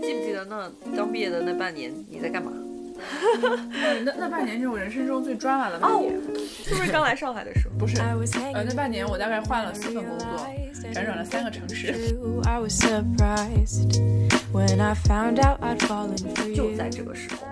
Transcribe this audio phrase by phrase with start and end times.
[0.00, 2.52] 记不记得那刚毕业的那半年你在干嘛？
[4.04, 6.14] 那那半年是我人生中最抓马的半年，
[6.64, 7.74] 是不是刚来上海的时候？
[7.78, 8.00] 不是，
[8.54, 10.28] 呃，那半年我大概换了四份工作，
[10.92, 11.92] 辗转了三个城市。
[16.54, 17.46] 就在这个时候，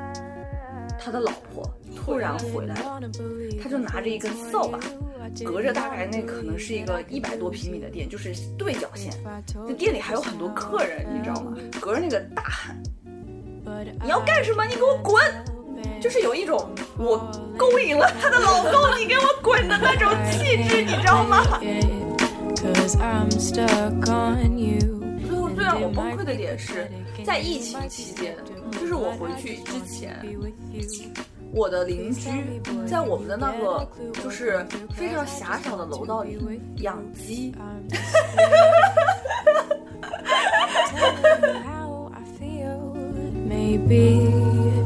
[0.98, 1.68] 他的老婆
[2.04, 3.00] 突然回来了，
[3.62, 4.80] 他就拿着一根扫把，
[5.44, 9.12] 隔着大概那可能是一个一百多平米的店，就是对角线，
[9.54, 11.56] 那店里还有很多客人，你知道吗？
[11.80, 12.82] 隔着那个大喊。
[14.02, 14.64] 你要干什么？
[14.64, 15.22] 你给我滚！
[16.00, 16.68] 就是有一种
[16.98, 21.60] 我勾引了她的老公，你给我滚的那种气质，你知道吗？
[25.24, 26.90] 最后最让我崩溃的点是
[27.24, 28.36] 在疫情期间，
[28.72, 30.20] 就是我回去之前，
[31.54, 32.30] 我的邻居
[32.86, 36.38] 在我们的那个就是非常狭小的楼道里
[36.78, 37.54] 养鸡。
[43.46, 44.32] Maybe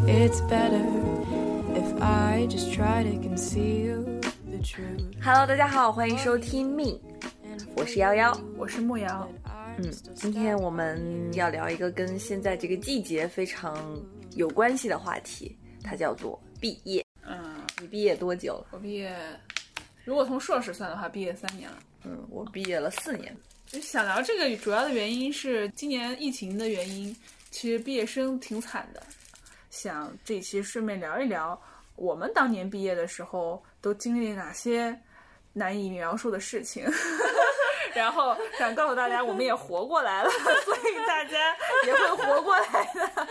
[0.08, 0.84] it's better
[1.75, 4.03] if I just try to conceal
[4.45, 5.14] the truth.
[5.23, 6.98] Hello，大家好，欢迎收听 Me，，
[7.77, 9.28] 我是幺幺，我是木瑶。
[9.78, 13.77] 嗯，今天我们要聊一个跟现在这个季节非常
[14.34, 17.06] 有关系的话题，它叫做毕业。
[17.25, 18.64] 嗯，你毕业多久？
[18.72, 19.14] 我毕业，
[20.05, 21.78] 如果从硕士算的话，毕业三年了。
[22.05, 23.36] 嗯，我毕业了四年。
[23.81, 27.14] 想聊这个主要的原因是今年疫情的原因。
[27.53, 29.00] 其实毕业生挺惨的，
[29.70, 31.61] 想这期顺便聊一聊
[31.95, 34.98] 我们当年毕业的时候都经历了哪些
[35.53, 36.84] 难以描述的事情，
[37.95, 40.30] 然后想告诉大家我们也活过来了，
[40.67, 43.28] 所以大家也会活过来的。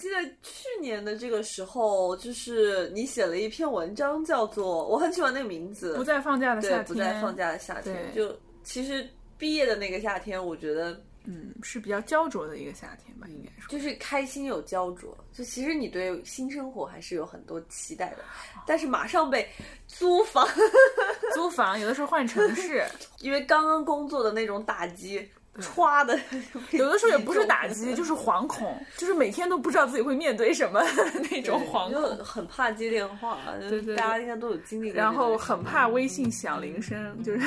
[0.00, 8.10] 我记得去年的这个时候，就是你写了一篇文章，叫做我很喜欢那个名字，不在放假的夏天，不在放假的夏天。
[8.14, 8.34] 就
[8.64, 9.06] 其实
[9.36, 10.98] 毕业的那个夏天，我觉得。
[11.24, 15.14] 嗯，是比较焦灼的一个夏天吧，应该说，就是开心有焦灼。
[15.34, 18.24] 就其实你对新生活还是有很多期待的，
[18.66, 19.46] 但是马上被
[19.86, 20.48] 租房，
[21.36, 22.82] 租房，有的时候换城市，
[23.20, 25.28] 因为刚刚工作的那种打击。
[25.58, 26.18] 歘的，
[26.70, 30.80] 有的时候也不是打击， 就是惶恐，就是每天都不知道自己会面对什么
[31.30, 33.38] 那种惶恐，很怕接电话，
[33.68, 34.96] 对对，大家应该都有经历过。
[34.96, 37.40] 然后很怕微信响铃声，就是，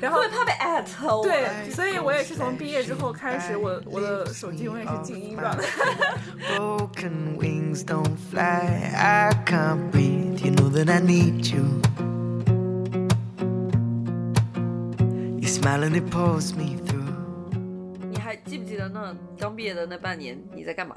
[0.00, 1.20] 然后怕被艾特。
[1.22, 5.62] 对，所以我也是从毕业之后开始，我我的手机永远是静音状态。
[18.46, 20.96] 记不记得那刚毕业的那半年你在干嘛？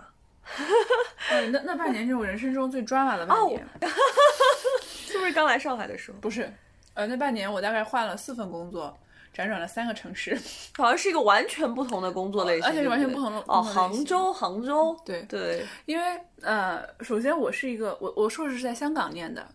[1.51, 3.65] 那那半年是我人生中最抓马的半年，
[4.83, 6.17] 是不是刚来上海的时候？
[6.19, 6.51] 不是，
[6.93, 8.95] 呃，那半年我大概换了四份工作，
[9.33, 10.37] 辗转了三个城市，
[10.75, 13.61] 好像是一个完全不同的工作类型，而且是完全不同的哦。
[13.61, 19.47] 杭州，杭州，对对，因为呃，首先我是一个我我硕士是在香港念的，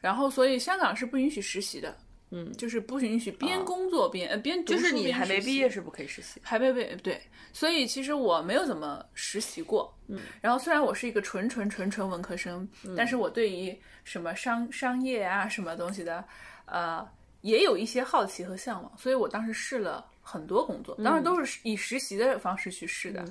[0.00, 1.94] 然后所以香港是不允许实习的。
[2.30, 7.20] 嗯，就是不允许边工作边呃边读书就是你还没毕业是不可以实习，还没毕业对，
[7.52, 9.92] 所以其实我没有怎么实习过。
[10.06, 16.24] 嗯，然后虽然我是一个纯纯纯纯文科生，但是我对于什么商商业啊什么东西的，
[16.66, 17.06] 呃，
[17.40, 23.24] 也有一些好奇和向往，所以我当时试了很多工作，当时都是以实习的方式去试的。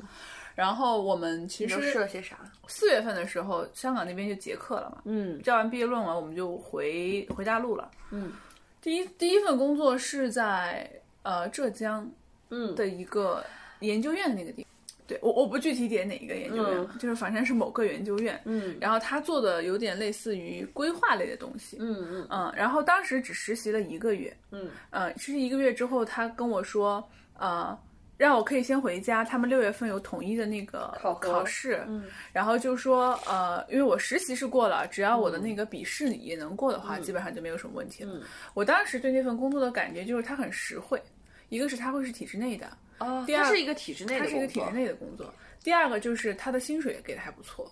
[0.56, 2.38] 然后我们其实试了些啥？
[2.68, 8.34] 四月份的时候，香港那边就结课了嘛，嗯，交完毕业论文，我们就回回大陆了，嗯。
[8.82, 10.90] 第一第一份工作是在
[11.24, 12.10] 呃浙江，
[12.50, 12.74] 嗯。
[12.76, 13.44] 的一个
[13.80, 14.70] 研究院的那个地方，
[15.08, 22.28] 对我我不具体点哪一个研究院，就是反正是某个研究院，嗯，然后他做的有点类似于规划类的东西，嗯嗯。
[22.30, 24.70] 嗯，然后当时只实习了一个月，嗯。
[24.92, 27.08] 呃，实习一个月之后，他跟我说，
[27.38, 27.78] 呃。
[28.20, 32.04] 让我可以先回家，他们六月份有统一的那个考试，嗯，
[32.34, 38.22] 然后就说，呃，因为我实习是过了，只要我的那个笔试也能过的话，基本上就没有什么问题了。
[38.54, 41.02] 我当时对那份工作的感觉就是它很实惠，
[41.48, 45.34] 一个是它会是体制内的，哦，第二是一个体制内的，它是一个体制内的工作，
[45.64, 47.72] 第二个就是它的薪水给的还不错，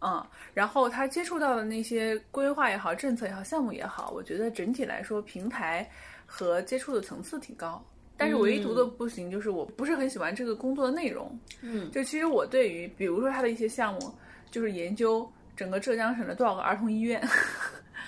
[0.00, 0.22] 嗯，
[0.52, 5.90] 然后他接触到的那些规划也好、政策也好、项目也好，我觉得整体来说平台
[6.26, 7.82] 和接触的层次挺高。
[8.16, 11.38] 但是唯独的不行，就是我不是很喜欢这个工作的内容。
[11.60, 14.14] 嗯，就其实我对于，比如说他的一些项目，
[14.50, 17.20] 就是研究整个浙江省的多少个儿童医院。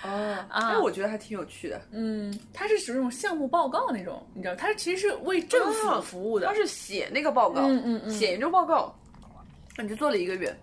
[0.03, 1.81] 哦，啊，我觉得还挺有趣的。
[1.91, 6.47] 嗯，他是属于那种项目报告那种，你知道，他其实是为政府服务的。
[6.47, 8.95] 他是写那个报告，嗯嗯嗯，写研究报告。
[9.77, 10.55] 那你就做了一个月，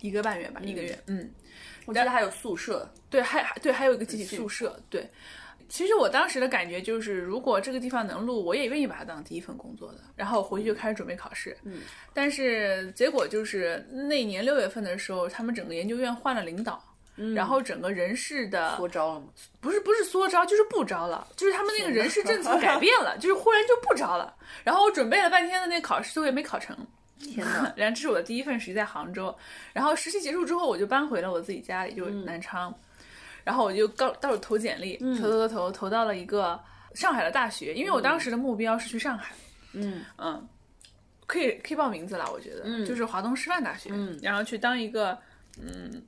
[0.00, 0.98] 一个半月吧，一个月。
[1.06, 1.28] 嗯，
[1.86, 5.08] 我记得还有宿舍，对，还还对，还有一个集体宿舍，对。
[5.68, 9.98] 其实我当时的感觉就是，如果这个地方能录，我也愿意把它当第一份工作的。
[10.16, 11.56] 然后回去就开始准备考试。
[11.64, 11.80] 嗯，
[12.14, 16.82] 但是结果就是那年六月份的时候，他们整个研究院换了领导，
[17.16, 19.26] 嗯然后整个人事的缩招了吗？
[19.60, 24.34] 不是不是缩招，就是不招了，就是他们那个人事政策改变了，就是忽然就不招了。
[24.64, 26.76] 然后我准备了半天的那个考试，最后也没考成。
[27.20, 27.72] 天哪！
[27.76, 29.36] 然后这是我的第一份实习在杭州，
[29.72, 32.72] 然后实习结束之后，我就搬回了我自己家里，就是南昌。
[33.48, 36.60] 然后我就告到处投简历，投投投投投到了一个
[36.92, 39.34] 上海的大学，因为我当时的目标是去上海。
[39.72, 40.46] 嗯嗯，
[41.26, 45.16] 可以可以报名字了，我觉得，就是华东师范大学，嗯然后去当一个
[45.58, 46.02] 嗯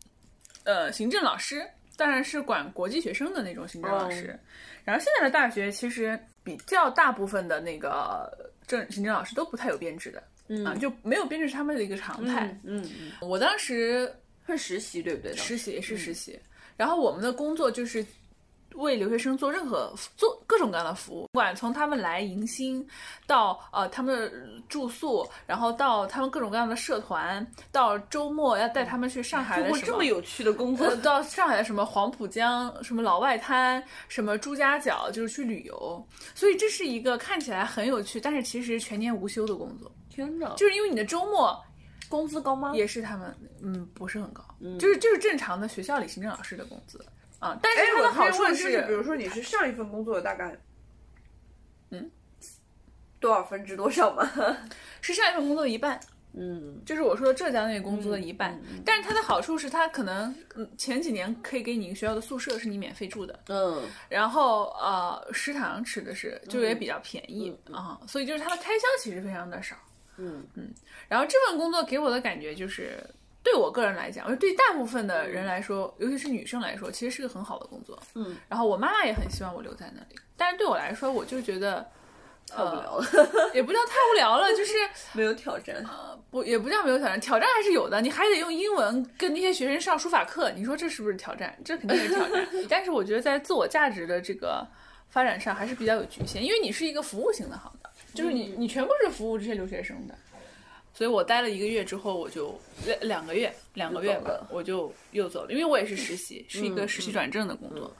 [0.65, 1.67] 呃行政老师，
[1.97, 4.39] 当然是管国际学生的那种行政老师。
[4.85, 8.31] 然后现在的大学其实比较大部分的那个
[8.67, 12.55] 政行政老师都不太有编制的，嗯啊，就没有编制是他们的一个常态。
[12.65, 14.15] 嗯嗯，我当时
[14.47, 15.35] 是实习对不对？
[15.37, 16.39] 实习也是实习，
[16.81, 18.03] 然后我们的工作就是
[18.77, 22.89] 为留学生做任何做各种各样的服务，不管从他们来迎新，
[23.27, 24.33] 到呃他们的
[24.67, 36.03] 住宿，然后到他们各种各样的社团，到周末要带他们去上海什么这么有趣的工作呃，到上海的什么黄浦江、什么老外滩、什么朱家角，就是去旅游。
[36.35, 40.55] 所以这是一个看起来很有趣，但是其实全年无休的工作，天哪！
[40.57, 41.63] 就是因为你的周末
[42.11, 42.73] 工资高吗？
[42.75, 44.79] 也是他们嗯不是很高，嗯。
[44.79, 47.03] 就是就是正常的学校里行政老师的工资。
[47.39, 47.59] 啊。
[47.63, 50.59] 但是哎，它的好处是，就是，比如说你是上一份工作的大概，
[51.91, 52.11] 嗯，
[53.21, 54.29] 多少分之多少嘛？
[55.01, 55.99] 是上一份工作的一半，
[56.35, 56.83] 嗯。
[56.85, 58.61] 就是我说的浙江那个工资的一半。
[58.85, 63.83] 但是它的好处是，它可能嗯前几年可以给你一个学校的宿舍是你免费住的，嗯。
[64.09, 67.57] 然后呃食堂吃的是就也比较便宜。
[67.73, 69.77] 啊、所以就是它的开销其实非常的少。
[70.21, 70.69] 嗯嗯
[71.09, 72.99] 然后这份工作给我的感觉就是，
[73.43, 77.99] 对我个人来讲，对大部分的人来说，尤其是女生来说，其实是个很好的工作。
[78.15, 81.85] 嗯，然后我妈妈也很希望我留在那里，但是对我来说，我就觉得
[82.47, 83.07] 太无聊了，
[83.55, 84.75] 也不叫太无聊了，就是
[85.15, 85.85] 没有挑战。
[86.31, 88.01] 不也不叫没有挑战，挑战还是有的。
[88.01, 91.59] 你还得用英文跟那些学生上书法课，你说这是不是挑战？
[91.65, 92.47] 这肯定是挑战。
[92.71, 94.65] 但是我觉得在自我价值的这个
[95.09, 100.15] 发展上还是比较有局限，因为你是一个服务型的行当，就是你你全部是服务这些留学生的。
[100.93, 107.91] 所以我待了一个月之后，我就两两个月，两个月吧我就又走了，因为我也是实习，是一个实习转正的工作。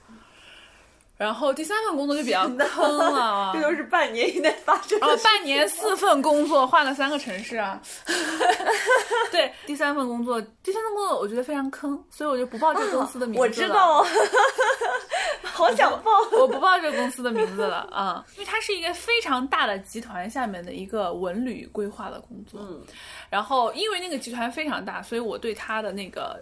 [1.17, 5.23] 然后第三份工作就比较坑了啊， 这都是半年以内发生的哦，事。
[5.23, 7.79] 半年四份工作，换了三个城市啊。
[9.31, 13.43] 对，第三份工作，第三份工作我觉得非常坑，所以我就不报这个公司的名字了。
[13.43, 14.03] 我知道，
[15.61, 16.11] 好想报。
[16.39, 22.59] 我不报这个公司的名字了啊、因为它是一个非常大的集团下面的一个文旅规划的工作。
[22.61, 22.81] 嗯，
[23.29, 26.39] 然后因为那个集团非常大，所以我对它的那个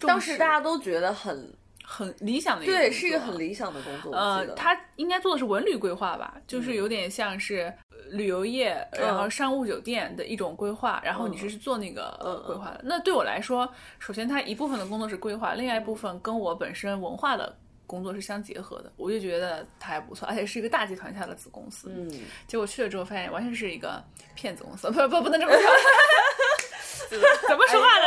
[0.00, 1.52] 当时大家都觉得很
[1.84, 4.12] 很理想的一个对，是一个很理想的工作。
[4.14, 12.80] 呃他应该做的是文旅规划吧，就是有点像是呃旅游业，然后商务酒店的一种规划，然后你是做那个呃规划的。
[12.84, 13.68] 那对我来说，
[13.98, 17.54] 首先它一部分的工作是规划，另外一部分跟我本身文化的
[17.86, 21.88] 工作是相结合的，我就觉得它还不错，而且是一个大集团下的子公司。
[21.94, 22.10] 嗯，
[22.46, 24.02] 结果去了之后发现完全是一个
[24.34, 25.70] 骗子公司， 不不不能这么说。
[27.10, 28.06] 怎么说话呢？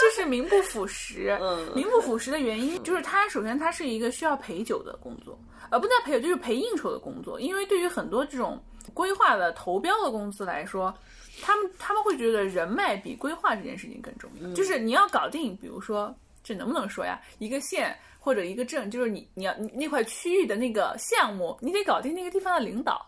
[0.00, 1.36] 就是名不副实。
[1.40, 5.36] 嗯名不副实的原因就是它首先它是一个需要陪酒的工作，
[5.70, 7.40] 呃，不叫陪酒，就是陪应酬的工作。
[7.40, 8.62] 因为对于很多这种
[8.92, 10.94] 规划的投标的公司来说，
[11.42, 14.52] 他们他们会觉得人脉比规划这件事情更重要。
[14.52, 17.20] 就是你要搞定，比如说这能不能说呀？
[17.38, 23.04] 一个县或者一个镇，就是你你要你那块区域的那个项目，你得搞定那个地方的领导。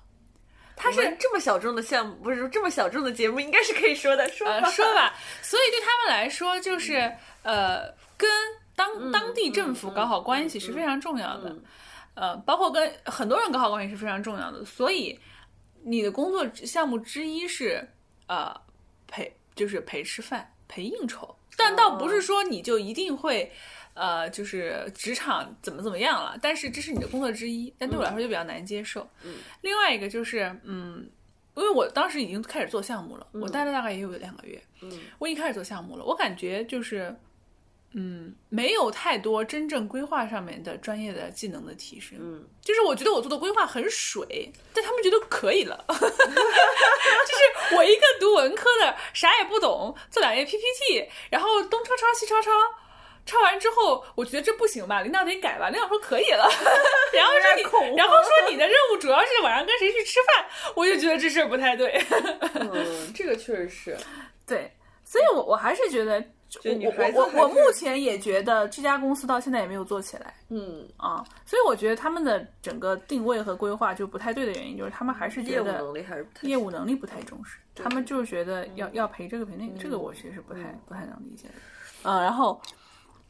[0.78, 4.28] 他是这么小众的项目，不是这么小众的节目，应该是可以说的。
[4.28, 7.10] 说吧，呃说吧，所以对他们来说，就是
[7.42, 8.28] 呃，跟
[8.74, 11.56] 当当地政府搞好关系是非常重要的，
[12.12, 14.66] 呃，包括跟很多人搞好关系是非常重要的。
[14.66, 15.18] 所以
[15.82, 17.88] 你的工作项目之一是
[18.26, 18.54] 呃
[19.06, 23.50] 陪，就是陪吃饭、陪应酬，但倒不是说你就一定会。
[23.98, 29.08] 呃，就是职场怎么怎么样了，但是这是你的工作之一，但对我来说就比较难接受。
[29.24, 31.08] 嗯，另外一个就是，嗯，
[31.54, 37.16] 因为我当时已经开始做项目了，我待了大概也有两个月，嗯，我已经开始做项目了，我感觉就是，
[37.98, 52.50] 嗯，没有太多真正规划上面的专业的技能的提升，嗯，就是我觉得我做的规划很水，但他们觉得可以了， 就是我一个读文科的啥也不懂，做两页 PPT，然后东抄抄西抄抄。
[53.24, 55.68] 抄完之后，我觉得这不行吧，领导得改吧。
[55.68, 56.48] 领导说可以了，
[57.12, 62.00] 然后说你，然后说你的任务主要是晚上跟谁去吃饭，我就觉得这事儿不太对。
[62.54, 63.96] 嗯，这个确实是。
[64.46, 64.70] 对，
[65.04, 66.22] 所以我我还是觉得，
[66.64, 81.54] 我孩子我我我目前也觉得这家公司到现在也没有做起来嗯，啊，所以我觉得他们的整个定位和规划就不太对的原因，就是他们还是业务能力还是不太业务能力不太重视，他们就是觉得要要赔这个赔那个，这个我其实不太嗯不太能理解的。
[82.02, 82.60] 嗯，然后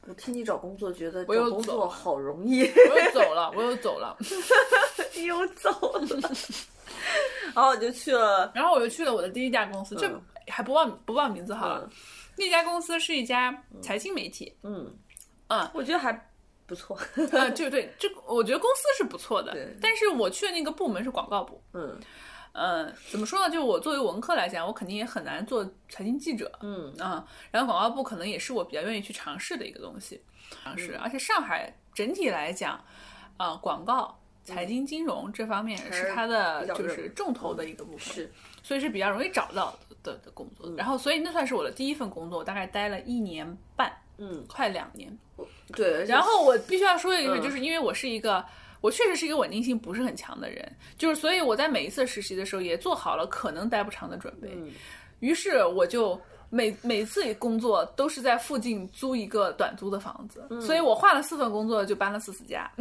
[0.07, 4.17] 我替你找工作，觉得我又找工作好容易，我又走了，我又走了，
[5.17, 6.07] 你又走了，
[7.55, 11.91] 然后我就去了，然后我又去了我的第一家公司，这嗯还不忘不报名字好了嗯。
[12.37, 14.95] 那家公司是一家财经媒体，嗯
[15.49, 16.13] 嗯我觉得还
[16.67, 16.99] 不错，
[17.33, 21.63] 呃，就对，这我觉得公司是不错的对，但是我去的那个部门是广告部。
[21.73, 21.99] 嗯
[22.59, 23.51] 嗯，怎么说呢？
[23.53, 26.51] 就我作为文科来讲，我肯定也很难做财经记者。
[26.63, 30.23] 嗯啊、然后广告部可能也是我比较愿意去尝试的一个东西，
[30.65, 30.97] 尝试。
[30.97, 32.83] 而且上海整体来讲，
[33.37, 38.33] 啊、广告、财经、金融这方面是它的就是重头的一个部分，是，
[38.67, 40.69] 所以是比较容易找到的的工作。
[40.77, 43.47] 然后，所以那算是我的第一份工作，我大概待了一年
[43.77, 45.17] 半，嗯快两年。
[45.77, 48.45] 对，然后我必须要说一个事，嗯就是因为我是一个，
[48.81, 54.73] 我确实是一个稳定性不是很强的人，就是所以我在每一次实习的时候也做好了可能待不长的准备，嗯
[55.21, 56.21] 于是我就。
[56.51, 60.61] 每每次工作都是在附近租一个短租的房子，嗯。
[60.61, 62.71] 所以我换了四份工作就搬了四次家。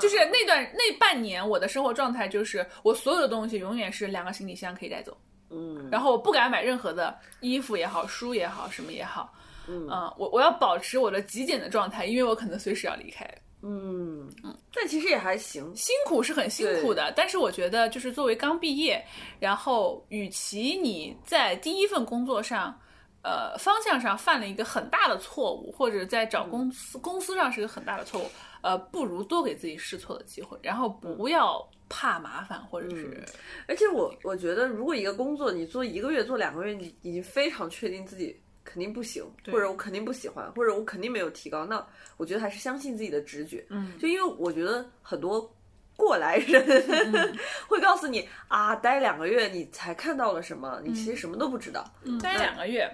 [0.00, 5.16] 就是那段那半年，我的生活状态就是我所有的东西永远是两个行李箱可以带走，
[5.50, 5.88] 嗯。
[5.90, 9.32] 然后我不敢买任何的衣服也好，书也好，什么也好，
[9.68, 9.86] 嗯。
[10.16, 13.28] 我我要保持我的极简的状态，因为我可能随时要离开。
[13.62, 14.28] 嗯。
[14.72, 19.04] 但其实也还行，辛苦是很辛苦的，但是我觉得就是作为刚毕业，
[19.38, 22.74] 然后与其你在第一份工作上，
[23.22, 28.26] 呃方向上犯了一个很大的错误，或者在找公司、公司上是个很大的错误，
[28.62, 33.22] 呃，不如多给自己试错的机会，然后不要怕麻烦，或者是、
[33.66, 41.84] 而且我我觉得，如果一个工作你做一个月、做两个月，你已经非常确定自己肯定不行，或者我肯定不喜欢，或者我肯定没有提高，那
[42.16, 43.64] 我觉得还是相信自己的直觉。
[43.70, 45.52] 嗯，就因为我觉得很多
[45.96, 47.36] 过来人、
[47.68, 51.84] 会告诉你啊，待两个月你才看到了什么，你其实什么都不知道。
[52.22, 52.88] 待两个月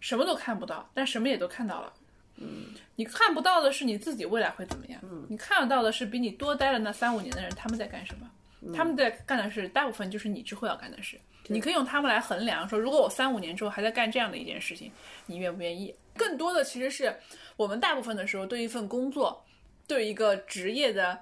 [0.00, 1.92] 什么都看不到，但什么也都看到了。
[2.36, 8.30] 嗯，你看不到的是你自己未来会怎么样，嗯，你看得到的是比你多待了那三五年的人他们在干什么。
[8.74, 11.18] 他们在干的事，大部分就是你之后要干的事。
[11.46, 14.90] 你可以用他们来衡量，说如果我三五年之后还在干这样的一件事情，
[15.26, 15.94] 你愿不愿意？
[16.16, 17.16] 更多的其实是
[17.56, 19.44] 我们大部分的时候对一份工作，
[19.86, 21.18] 对一个职业的，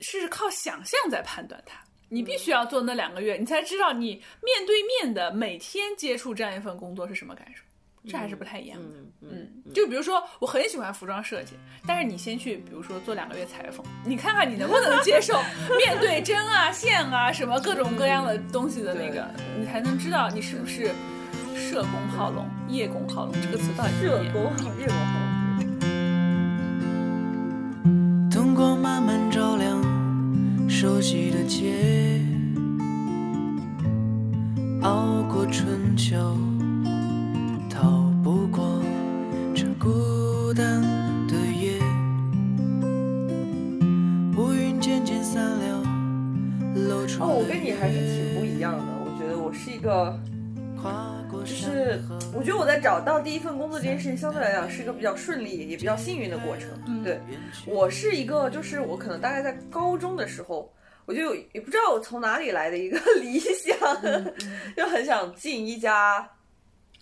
[0.00, 1.80] 是靠想象在判断它。
[2.08, 7.62] 你必须要做那两个月，你才知道你面对面的每天接触这样一份工作是什么感受，
[8.08, 8.86] 这还是不太一样的。
[9.22, 11.52] 嗯嗯，就比如说，我很喜欢服装设计，
[11.86, 15.34] 但是你先去，比如说做两个月裁缝，你看看你能不能接受
[15.76, 19.28] 面对针啊、线啊什么各种各样的东西的那个，
[19.58, 20.90] 你才能知道你是不是
[21.54, 24.32] 社工好龙、叶公好龙这个词到底怎么念。
[24.32, 25.20] 热狗好，热狗好。
[28.30, 29.78] 灯光慢慢照亮
[30.66, 32.22] 熟悉的街，
[34.82, 36.16] 熬过春秋，
[47.20, 48.84] 哦，我跟你还是挺不一样的。
[49.04, 50.18] 我觉得我是一个，
[51.30, 52.00] 就是
[52.34, 56.70] 我觉得我在找到第一份工作这件事情，相对来讲是一个比较顺利也比较幸运的过程。
[57.04, 57.20] 对，
[57.66, 60.72] 我是一个，就是我可能大概在高中的时候，
[61.04, 63.76] 我就有也不知道我从哪里来的一个 理想，
[64.74, 66.26] 就很想进一家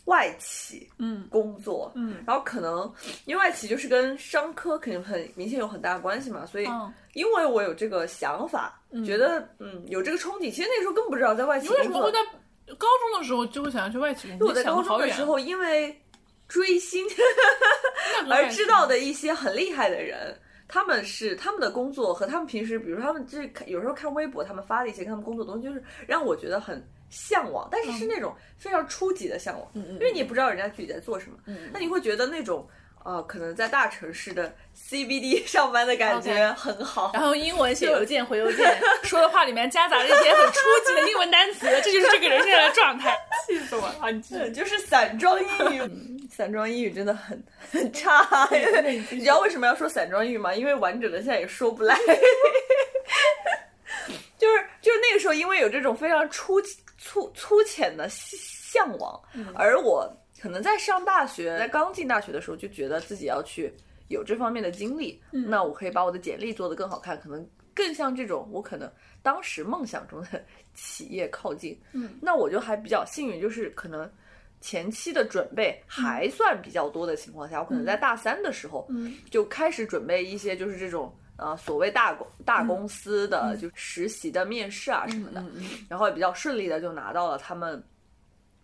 [0.08, 2.90] 外企，嗯工作，嗯然后可能
[3.26, 11.82] 因为外企就是跟商科肯定很明显有很大的关系嘛，所以嗯，因为我有这个想法，觉得嗯有这个憧憬，其实那时候更不知道在外企工作。
[11.84, 12.18] 你为什么会在
[12.74, 14.48] 高中的时候就会想要去外企工作？
[14.48, 15.94] 我在高中的时候，因为
[16.48, 17.06] 追星
[18.30, 20.34] 而知道的一些很厉害的人，
[20.66, 31.38] 他们是他们的工作和他们平时，比如说他们就是看有时候看微博，他们发的一些跟他们工作的东西，就是让我觉得很向往，但是是那种非常初级的向往，因为你也不知道人家具体在做什么，
[31.72, 32.68] 那你会觉得那种。
[33.04, 37.12] 呃，可能在大城市的 CBD 上班的感觉很好。
[37.14, 43.96] 然后英文写邮件回邮件， 说的话里面夹杂着一些很初级的英文单词， 这就是这个人现在的状态，气死我了！
[44.02, 45.46] 啊，你就是散装英
[45.76, 48.46] 语，散装英语真的很很差。
[49.10, 50.52] 你知道为什么要说散装英语吗？
[50.52, 51.96] 因为完整的现在也说不来。
[54.36, 56.60] 就是就是那个时候，因为有这种非常粗
[56.98, 59.22] 粗粗浅的向往，
[59.54, 60.06] 而我
[60.40, 63.72] 可能在上大学，在刚进大学的时候就觉得自己要去
[64.08, 68.90] 有这方面的经历，那我可以把我的简历做得更好看，可能更像这种我可能
[69.22, 71.80] 当时梦想中的 企业靠近。
[71.92, 74.10] 嗯，那我就还比较幸运，就是可能
[74.60, 79.14] 前期的准备还算比较多的情况下，我可能在大三的时候，嗯。
[79.30, 85.42] 就开始准备一些就是这种呃所谓大公大公司的就实习的面试啊什么的，
[85.88, 87.82] 然后也比较顺利的就拿到了他们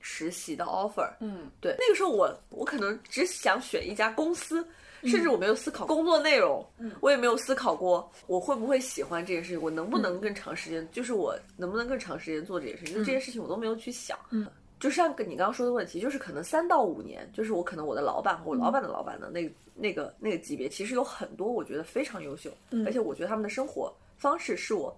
[0.01, 1.11] 实习的 offer。
[1.21, 4.67] 嗯对，那个时候我我可能只想选一家公司。
[5.07, 6.67] 甚至我没有思考工作内容，
[7.03, 14.19] 我也没有思考过我会不会喜欢这件事情，我能不能更长时间，就是我能不能更长时间做这件事情，就这些事情我都没有去想。
[14.31, 14.47] 嗯，
[14.81, 22.51] 就像跟你刚刚说的问题，就是可能三到五年，就是我可能我的老板和我老板的老板的那个、那个那个级别，其实有很多我觉得非常优秀，
[22.85, 24.95] 而且我觉得他们的生活方式是我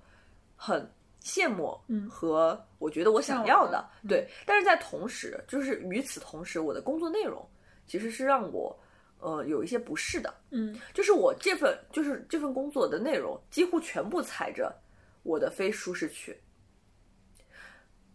[0.56, 0.88] 很
[1.22, 1.78] 羡慕
[2.08, 4.26] 和我觉得我想要的，对。
[4.44, 7.46] 但是在同时，就是与此同时，我的工作内容
[7.86, 8.76] 其实是让我
[9.20, 10.76] 呃有一些不适的，嗯。
[10.94, 14.74] 就是我这份就是这份工作的内容几乎全部踩着
[15.22, 16.36] 我的非舒适区，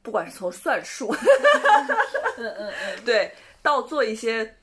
[0.02, 1.14] 不管是从算术，
[2.38, 3.32] 嗯嗯嗯，对，
[3.62, 4.56] 到做一些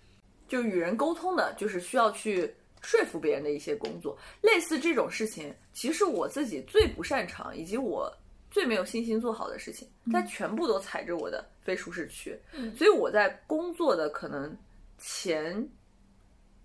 [0.49, 2.53] 就与人沟通的，就是需要去
[2.83, 8.13] 说服别人的一些工作，类似这种事情，其实我自己最不擅长，以及我
[8.51, 12.39] 最没有信心做好的事情，它全部都踩着我的非舒适区，
[12.77, 14.57] 所以我在工作的可能
[14.99, 15.69] 前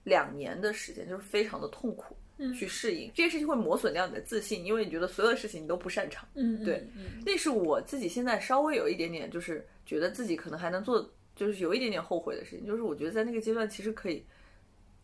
[0.03, 2.17] 两年的时间就是非常的痛苦。
[2.53, 6.27] 去适应这件事情会磨损掉你的自信，因为你觉得所有的事情你都不擅长。
[6.35, 6.85] 嗯对，
[7.25, 14.25] 那是我自己现在稍微有一点点，就是觉得自己可能还能做，就是有一点点后悔的事情，就是我觉得在那个阶段其实可以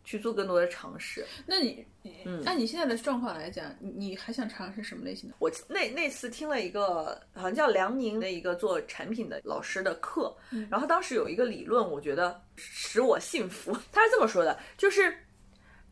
[0.02, 1.24] 去做更多的尝试。
[1.46, 1.84] 那你，
[2.24, 5.36] 嗯按你现在的状况来讲，你你还想尝试什么类型的？
[5.38, 10.34] 我那那次听了一个好像叫梁宁的一个做产品的老师的课，
[10.70, 13.72] 然后当时有一个理论，我觉得使我信服。
[13.92, 15.14] 他是这么说的，就是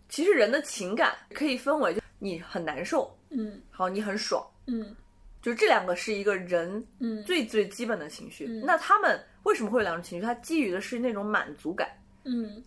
[0.09, 3.61] 其实人的情感可以分为，就你很难受，嗯。
[3.71, 4.95] 好，你很爽，嗯。
[5.41, 7.23] 就这两个是一个人嗯。
[7.25, 8.47] 最最基本的情绪。
[8.65, 10.27] 那他们为什么会有两种情绪？
[10.27, 11.89] 它基于的是那种满足感，
[12.25, 12.63] 嗯。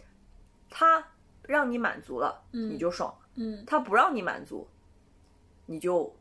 [0.69, 1.05] 它
[1.43, 3.63] 让你满足了，你就爽；嗯。
[3.67, 4.67] 它不让你满足，
[5.65, 6.15] 你就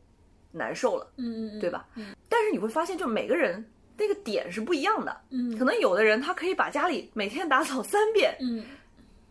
[0.51, 1.87] 难受了，嗯嗯，对吧？
[1.95, 2.15] 嗯。
[2.27, 3.63] 但是你会发现，就每个人
[3.95, 5.21] 那个点是不一样的。
[5.29, 5.57] 嗯。
[5.57, 8.65] 可能有的人他可以把家里每天打扫三遍，嗯。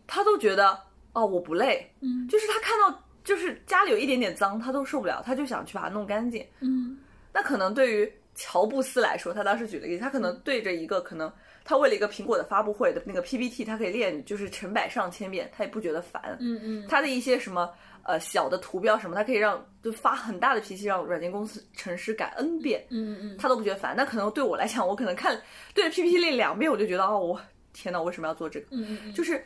[0.07, 0.77] 他都觉得
[1.13, 6.45] 哦我不累，嗯就是他看到就是家里有一点点脏，他都受不了，他就想去把它弄干净。
[6.59, 6.97] 嗯
[7.33, 11.31] 那可能对于乔布斯来说，他当时举了一个例子，他可能对着一个可能
[11.63, 16.37] 他为了一个苹果的发布会的那个 PPT，他可以练就是成百上千遍，他也不觉得烦。
[16.39, 17.69] 嗯嗯他的一些什么
[18.03, 23.93] 呃小的图标什么，他可以让就发很大的脾气，让软件公司程师改 N 遍，嗯嗯他都不觉得烦。
[23.95, 25.39] 那可能对我来讲，我可能看
[25.73, 27.41] 对着 PPT 练两遍，我就觉得哦，我
[27.73, 28.67] 天呐，我为什么要做这个？
[28.71, 29.45] 嗯嗯就是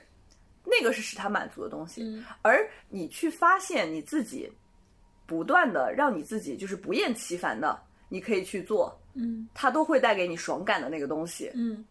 [0.65, 2.23] 那个是使他满足的东西，嗯。
[2.41, 4.51] 而你去发现你自己
[5.25, 9.47] 不断的让你自己就是不厌其烦的，你可以去做，嗯。
[9.53, 11.85] 它都会带给你爽感的那个东西，嗯。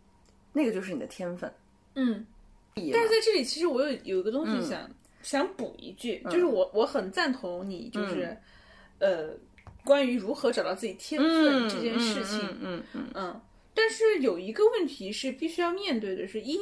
[0.53, 1.53] 那个就是你的天分。
[1.95, 2.25] 嗯。
[2.77, 4.91] 但但是在这里，其实我有有一个东西想、
[5.23, 8.37] 想补一句，就是我我很赞同你，就是、
[8.99, 9.31] 呃，
[9.85, 13.09] 关于如何找到自己天分这件事情，嗯嗯嗯。
[13.15, 13.41] 嗯，
[13.73, 16.59] 但是有一个问题是必须要面对的是，一，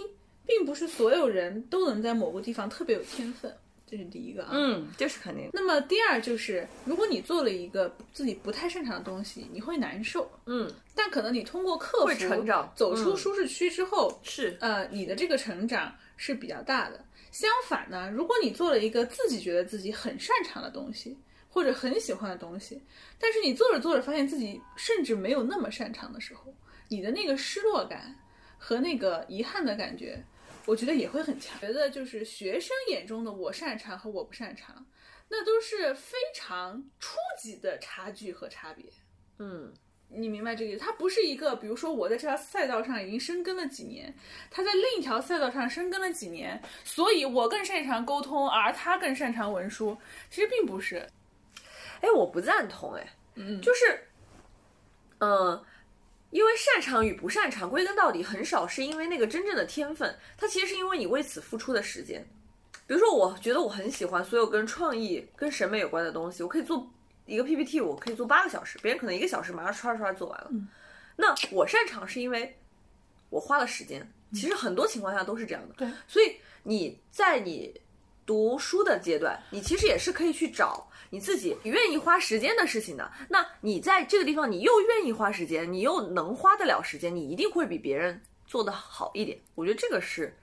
[0.47, 3.55] 并不是所有人都能在某个地方特别有天分，
[3.87, 4.51] 这是第一个啊。
[4.53, 5.49] 嗯，这是肯定。
[5.53, 17.05] 那么第二就是，如果你做了一个自己不太擅长的东西，你会难受，嗯，但可能你通过克服、会成长走出嗯舒适区之后，是呃，你的这个成长是比较大的。
[17.31, 21.17] 相反呢，如果你做了一个自己觉得自己很擅长的东西，
[21.49, 22.81] 或者很喜欢的东西，
[23.19, 26.55] 但是你做着做着发现自己甚至没有那么擅长的时候，
[26.89, 28.15] 你的那个失落感
[28.59, 30.23] 和那个遗憾的感觉，
[30.67, 31.61] 我觉得也会很强。
[31.61, 34.87] 觉得就是学生眼中的我擅长和我不擅长，
[35.29, 38.85] 那都是非常初级的差距和差别。
[39.39, 39.73] 嗯
[40.15, 40.79] 你明白这个意思？
[40.79, 44.15] 它不是一个，比如说我在这条赛道上已经深耕了几年，
[44.51, 49.97] 他在另一条赛道上深耕了几年，所以我更擅长沟通，而他更擅长文书。
[50.29, 51.09] 其实并不是，
[52.03, 54.07] 哎，我不赞同，哎，嗯，就是，
[55.21, 55.65] 嗯、
[56.33, 62.27] 因为擅长与不擅长，归根到底很少是因为那个真正的天分，它其实是因为你为此付出的时间。
[62.87, 66.91] 比如说，我觉得我很喜欢所有跟创意、跟审美有关的东西，我可以做
[67.27, 70.51] 一个 PPT，我可以做八个小时，别人可能一个小时马上刷刷做完了。
[71.17, 72.59] 那我擅长是因为
[73.29, 75.75] 我花了时间，其实很多情况下都是这样的。
[75.77, 77.79] 对，所以你在你
[78.25, 83.11] 读书的阶段，你其实也是可以去找你自己愿意花时间的事情的。
[83.29, 89.39] 那你在这个地方，你又愿意花时间，你又能花得了时间，你一定会比别人做得好一点。
[89.55, 90.37] 我觉得这个是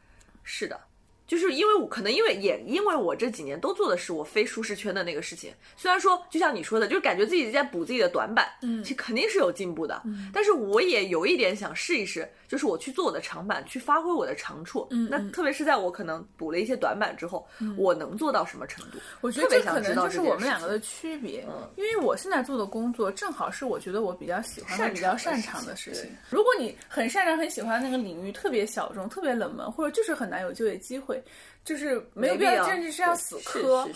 [0.43, 0.79] 是的，
[1.25, 10.01] 就是因为我可能因为也因为我这几年都做的是我非舒适圈的那个事情，虽然说就像你说的，就是感觉自己在补自己的短板，嗯，其实肯定是有进步的，
[10.33, 18.97] 但是我也有一点想试一试，就是我去做我的长板，去发挥我的长处，嗯，那特别是在我可能补了一些短板之后，我能做到什么程度？
[19.21, 26.09] 我觉得这可能就是我们两个的区别，嗯因为我现在做的工作正好是我觉得我比较喜欢、比较擅长的事情。
[26.31, 31.23] 如果你很擅长、很喜欢那个领域，特别小众、特别冷门，或者就是很难有就业机会，
[31.63, 33.87] 就是没有必要甚至是要死磕。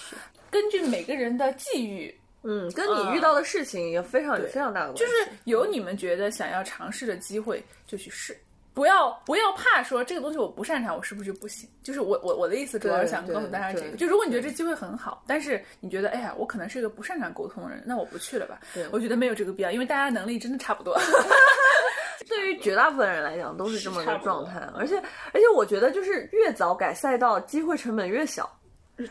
[0.51, 5.13] 根据每个人的际遇，嗯，跟你遇到的事情也非常有非常大的关系，就是
[5.45, 8.37] 有你们觉得想要尝试的机会就去试。
[8.73, 11.69] 不要不要怕说这个东西我不擅长，我是不是就不行？
[11.83, 18.59] 就是我我我的意思主要是想对告诉大家这个，就如果你觉得这机会很好，但是你觉得哎呀我可能是一个不擅长沟通的人，那我不去了吧？
[18.73, 20.97] 对 我觉得没有这个必要，因为大家能力真的差不多。
[22.27, 24.97] 对于绝大部分人来讲都是这么个差不多状态，而且
[25.33, 28.49] 而且我觉得就是越早改赛道，机会成本越小。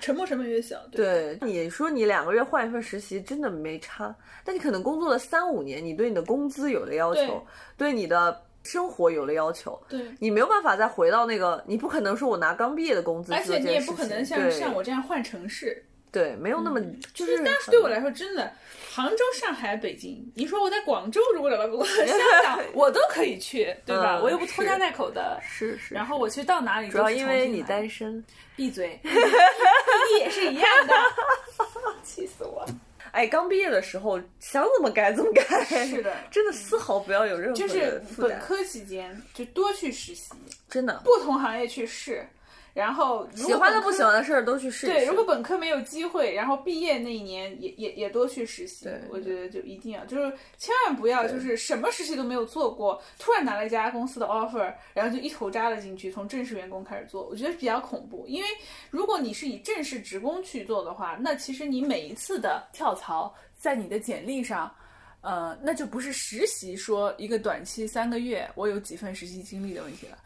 [0.01, 4.15] 沉没成本越小，对，你说你两个月换一份实习真的没差，
[4.45, 7.45] 但你可能工作了三五年，你对你的工资有了要求，
[7.77, 15.85] 对你的生活有了要求，对你没有办法再回到那个，你不可能说我拿刚毕业的工资而且你也不可能像像我这样换城市。
[16.13, 16.79] 对，没有那么、
[17.15, 18.53] 就是，但是对我来说，真的，
[18.93, 24.19] 杭州、上海、北京，你说我在广州如果找到工作，香港我都可以去，对吧？
[24.19, 25.41] 嗯我又不拖家带口的。
[25.43, 28.23] 是是，然后我去到哪里主要因为你单身。
[28.55, 30.95] 闭嘴， 你也是一样的，
[32.05, 32.67] 气死我！
[33.11, 36.15] 哎，刚毕业的时候想怎么改怎么改，是的。
[36.31, 40.31] 真的丝毫不要有任何就是本科期间就多去实习，
[40.69, 41.01] 真的。
[41.03, 42.27] 不同行业去试，
[42.75, 44.87] 然后如果喜欢的不喜欢的事儿都去试试。
[44.87, 58.25] 对，如果本科没有机会，然后毕业那一年也也也多去实习对，我觉得就一定要，就是千万不要就是什么实习都没有做过，突然拿了一家公司的 offer，然后就一头扎了进去，从正式员工开始做，我觉得比较恐怖。
[58.27, 58.49] 因为
[58.91, 64.73] 如果你是以正式职工去做的话，那其实你每一次的跳槽，在你的简历上。
[65.25, 70.19] 呃，那就不是实习说一个短期三个月，我有几份实习经历的问题了，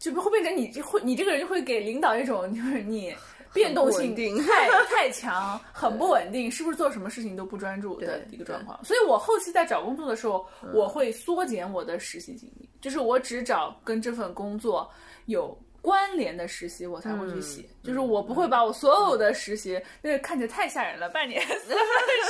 [0.00, 3.14] 就不会变成你这会你这个人就会给领导一种就是你
[3.52, 8.84] 变动性太太强，很不稳定，是不是做什么事情都不专注的一个状况？
[8.84, 14.90] 所以我后期在找工作的时候，我会缩减我的实习经历，就是我只找跟这份工作
[15.26, 15.56] 有。
[15.82, 21.40] 关联的实习我才会去写，就是我不会把我所有的实习，那个看起来太吓人了，半年。
[21.40, 21.76] 四 份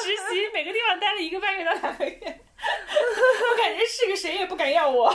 [0.02, 5.14] 实习，每个地方待了一个半月到两个月， 我感觉是个谁也不敢要我。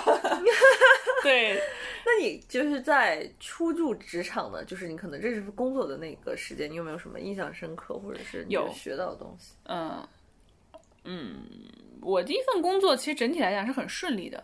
[1.23, 1.59] 对，
[2.05, 9.53] 那你就是在初入职场的，就是你可能认识工作的那个时间，你有没有什么印象深刻，或者是你有学到的东西？
[9.63, 10.07] 嗯
[11.07, 11.43] 嗯，
[12.01, 14.43] 我第一份工作其实整体来讲是很顺利的，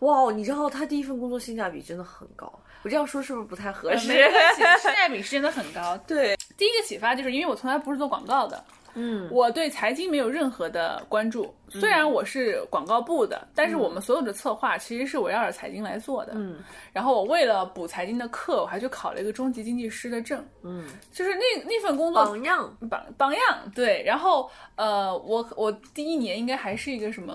[0.00, 2.52] 哇，你知道他第一份工作性价比真的很高，
[2.86, 4.06] 我这样说是不是不太合适？
[4.06, 5.98] 没关系，性价比是真的很高。
[6.06, 8.64] 对，第一个启发就是因为我从来不是做广告的，
[8.96, 11.54] 嗯，我对财经没有任何的关注。
[11.68, 16.32] 虽然我是广告部的，但是我们所有的策划其实是围绕着财经来做的。
[16.36, 20.42] 嗯，然后我为了补财经的课，我还去考了一个中级经济师的证。
[20.62, 23.40] 嗯，就是那那份工作榜样，榜榜样，
[23.74, 24.02] 对。
[24.06, 27.34] 然后呃，我我第一年应该还是一个什么，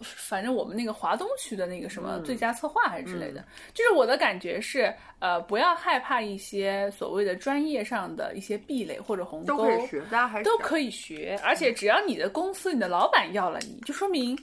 [0.00, 3.44] 反正我们那个华东区的那个什么最佳策划还是之类的。
[3.74, 11.40] 就是我的感觉是，呃，不要害怕一些所谓的专业上的一些壁垒或者鸿沟，都可以学，大家还是都可以学。
[11.42, 14.38] 而且只要你的公司、你的老板要了你，就说明。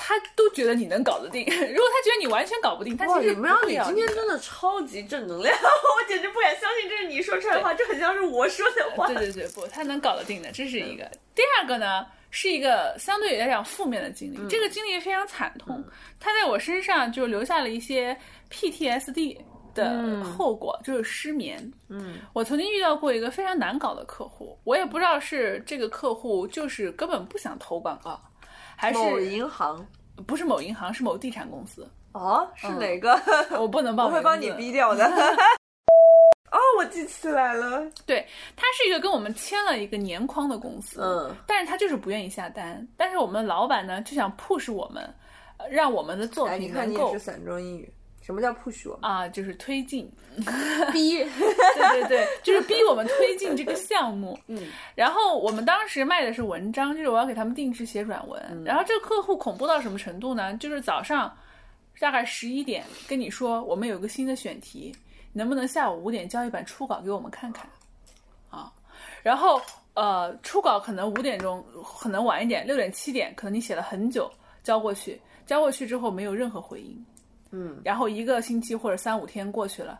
[0.00, 9.08] 他都觉得你能搞得定， 如果他觉得你完全搞不定，他哇，其实李喵，不要你今天真的超级正能量， 我简直不敢相信这是你说出来的话，这很像是我说的话。
[9.08, 11.10] 对对对，不，他能搞得定的，这是一个。
[11.34, 15.84] 第二个呢，是一个相对来讲负面的经历，这个经历非常惨痛，
[16.20, 18.16] 它在我身上就留下了一些
[18.52, 19.36] PTSD
[19.78, 21.72] 的后果，就是失眠。
[21.88, 28.20] 嗯，我曾经遇到过一个非常难搞的客户，我也不知道是这个客户就是根本不想投广告，
[28.76, 29.86] 还是某银行
[30.26, 33.18] 不是某银行，是某地产公司，哦，是哪个？
[33.58, 35.04] 我不能报我会帮你逼掉的。
[36.50, 37.86] 哦，我记起来了。
[38.06, 42.86] 对，他是一个跟我们签了一个年框的公司，嗯，但是他就是不愿意下单。
[42.96, 45.02] 但是我们老板呢就想 push 我们，
[45.58, 47.92] 呃让我们的作品能够看你也是散装英语，
[48.28, 48.98] 什么叫 push 我？
[49.00, 50.06] 啊，就是推进，
[50.92, 51.16] 逼。
[51.24, 54.38] 对对对，就是逼我们推进这个项目。
[54.48, 58.62] 嗯， 然后我们当时卖的是文章，就是我要给他们定制写软文。
[58.66, 60.54] 然后这个客户恐怖到什么程度呢？
[60.58, 61.34] 就是早上
[61.98, 64.94] 大概十一点跟你说，我们有个新的选题，
[65.32, 67.66] 能不能下午五点交一版初稿给我们看看？
[68.50, 68.70] 啊，
[69.22, 69.58] 然后
[69.94, 71.64] 呃，初稿可能五点钟，
[71.98, 74.30] 可能晚一点，六点七点，可能你写了很久
[74.62, 77.02] 交过去，交过去之后没有任何回音。
[77.50, 79.98] 嗯，然后一个星期或者三五天过去了，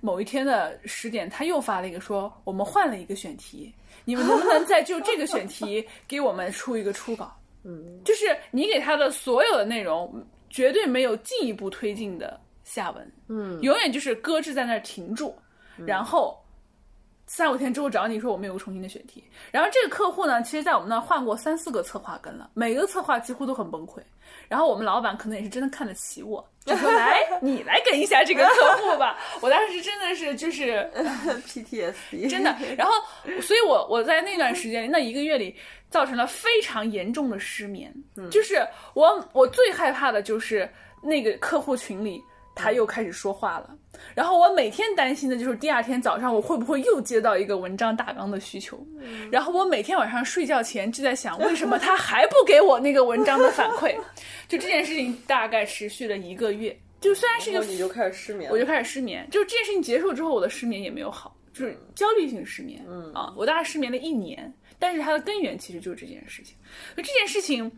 [0.00, 3.72] 某一天的十点，他又发了一个说我们换了一个选题，
[4.04, 7.32] 你们能不能再就这个选题 给我们出一个初稿？
[7.64, 15.36] 嗯，就是你给他的所有的内容，绝对没有进一步推进的下文，嗯永远就是搁置在那儿停住，
[15.84, 16.38] 然后
[17.26, 19.22] 三五天之后找你说我们有个重新的选题。
[19.50, 24.00] 然后这个客户呢，其实在我们那儿换过三四个策划跟了，每个策划几乎都很崩溃。
[24.48, 29.18] 然后我们老板可能也是真的看得起我，就说来你来跟一下这个客户吧。
[29.40, 30.90] 我当时真的是就是。
[31.46, 32.54] PTSD 真的。
[32.76, 32.92] 然后，
[33.40, 35.54] 所以我我在那段时间里，那一个月里，
[35.90, 37.92] 造成了非常严重的失眠。
[38.30, 40.68] 就是我我最害怕的就是
[41.02, 42.22] 那个客户群里
[42.58, 43.70] 他又开始说话了，
[44.14, 48.84] 然后我每天担心的就是第二天早上我会不会又接到一个文章大纲的需求，
[49.30, 53.96] 然后我每天晚上睡觉前就在想，为什么他还不给我那个文章的反馈？
[54.48, 56.76] 就这件事情大概持续了一个月。
[57.00, 59.24] 就虽然是一个你就开始失眠，我就开始失眠。
[59.30, 62.84] 就是这件事情结束之后，我的失眠也没有好，就是焦虑性失眠。
[62.88, 66.56] 嗯啊，我大概失眠了一年，但是它的根源其实就是这件事情。
[66.96, 67.70] 就这件事情，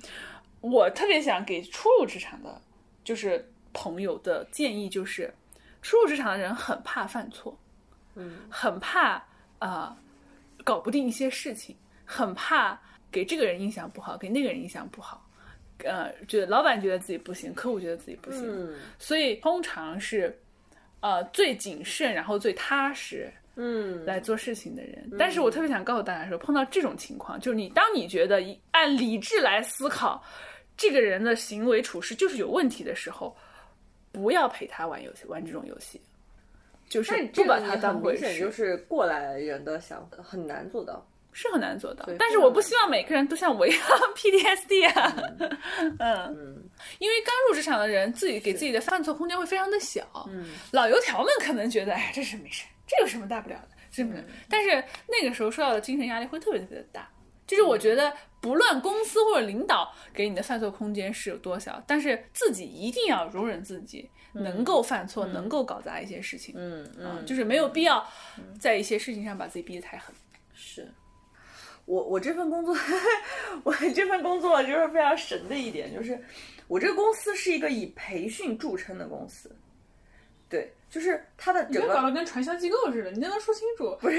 [0.62, 2.62] 我特别想给初入职场的，
[3.04, 5.32] 就是朋友的建议就是，
[5.82, 7.58] 初入职场的人很怕犯错，
[8.14, 9.24] 嗯，很怕啊、
[9.60, 9.96] 呃
[10.62, 12.78] 搞不定一些事情，很怕
[13.10, 15.26] 给这个人印象不好，给那个人印象不好。
[15.84, 20.38] 呃，觉得老板觉得自己不行，客户觉得自己不行，嗯所以通常是，
[21.00, 25.10] 呃，最谨慎，然后最踏实嗯来做事情的人。
[25.18, 30.22] 但是我特别想告诉大家说，碰到这种情况，就是你当你觉得一按理智来思考，
[30.76, 33.34] 这个人的行为处事就是有问题的时候，
[34.12, 36.00] 不要陪他玩游戏，玩这种游戏，
[36.88, 38.24] 就是不把他当回事。
[38.24, 41.06] 明显就是过来人的想法，很难做到。
[41.32, 43.80] 是很难做到，但是我不希望每个人都像我一样
[44.16, 46.68] PTSD 啊，嗯嗯
[46.98, 50.04] 因为刚入职场的人，自己给自己的犯错空间会非常的小。
[50.28, 54.24] 嗯，老油条们可能觉得，哎，这是没事，这有什么大不了的，是不是？
[54.48, 57.08] 但是那个时候受到的精神压力会特别特别的大。
[57.50, 66.54] 就是我觉得，不论公司或者领导给你的犯错空间是有多小，但是自己一定要容忍自己能够犯错，能够搞砸一些事情。
[66.56, 68.06] 嗯嗯，就是没有必要
[68.56, 70.14] 在一些事情上把自己逼得太狠。
[70.54, 70.88] 是。
[71.86, 72.72] 我我这份工作，
[73.64, 76.16] 我这份工作就是非常神的一点，就是
[76.68, 79.50] 我这个公司是一个以培训著称的公司，
[80.50, 83.96] 对，就是它的整个得跟传销机构似的，你能说清楚？
[84.00, 84.16] 不是，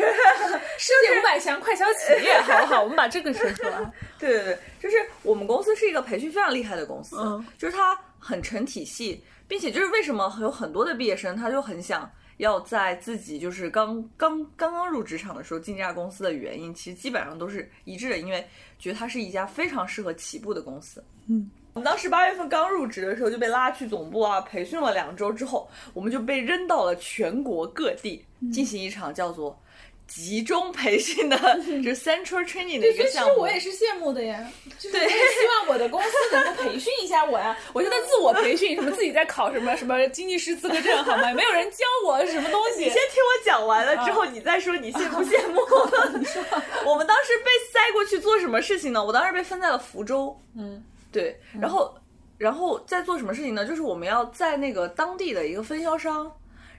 [0.78, 2.82] 世界五百强快消企业，好不好？
[2.82, 3.78] 我们把这个说出来。
[4.17, 18.48] 对对对，就是我们公司是一个培训非常厉害的公司，嗯就是它很成体系，并且就是为什么有很多的毕业生他就很想要在自己就是刚刚刚刚入职场的时候进这家公司的原因，其实基本上都是一致的，因为
[18.80, 21.04] 觉得它是一家非常适合起步的公司。
[21.28, 21.52] 嗯。
[21.74, 29.58] 我们当时八月份刚入职的时候就被拉去总部啊，培训了两周之后，我们就被扔到了全国各地进行一场叫做
[30.06, 31.38] 集中培训的，
[31.82, 33.58] 就是 Central Training 的一个项目我也。
[33.58, 35.16] 是羡慕的呀， 就是我也希
[35.48, 37.56] 望我的公司能够培训一下我呀。
[37.72, 41.32] 我就在自我培训，什么自己在考什么什么经济师资格证，好吗？
[41.34, 42.80] 没有人教我什么东西。
[42.80, 45.62] 你先听我讲完了之后，你再说你羡不羡慕。
[46.86, 49.02] 我们当时被塞过去做什么事情呢？
[49.02, 51.93] 我当时被分在了福州，嗯，对，然后，
[52.38, 53.65] 然后在做什么事情呢？
[53.65, 56.32] 就是我们要在那个当地的一个分销商，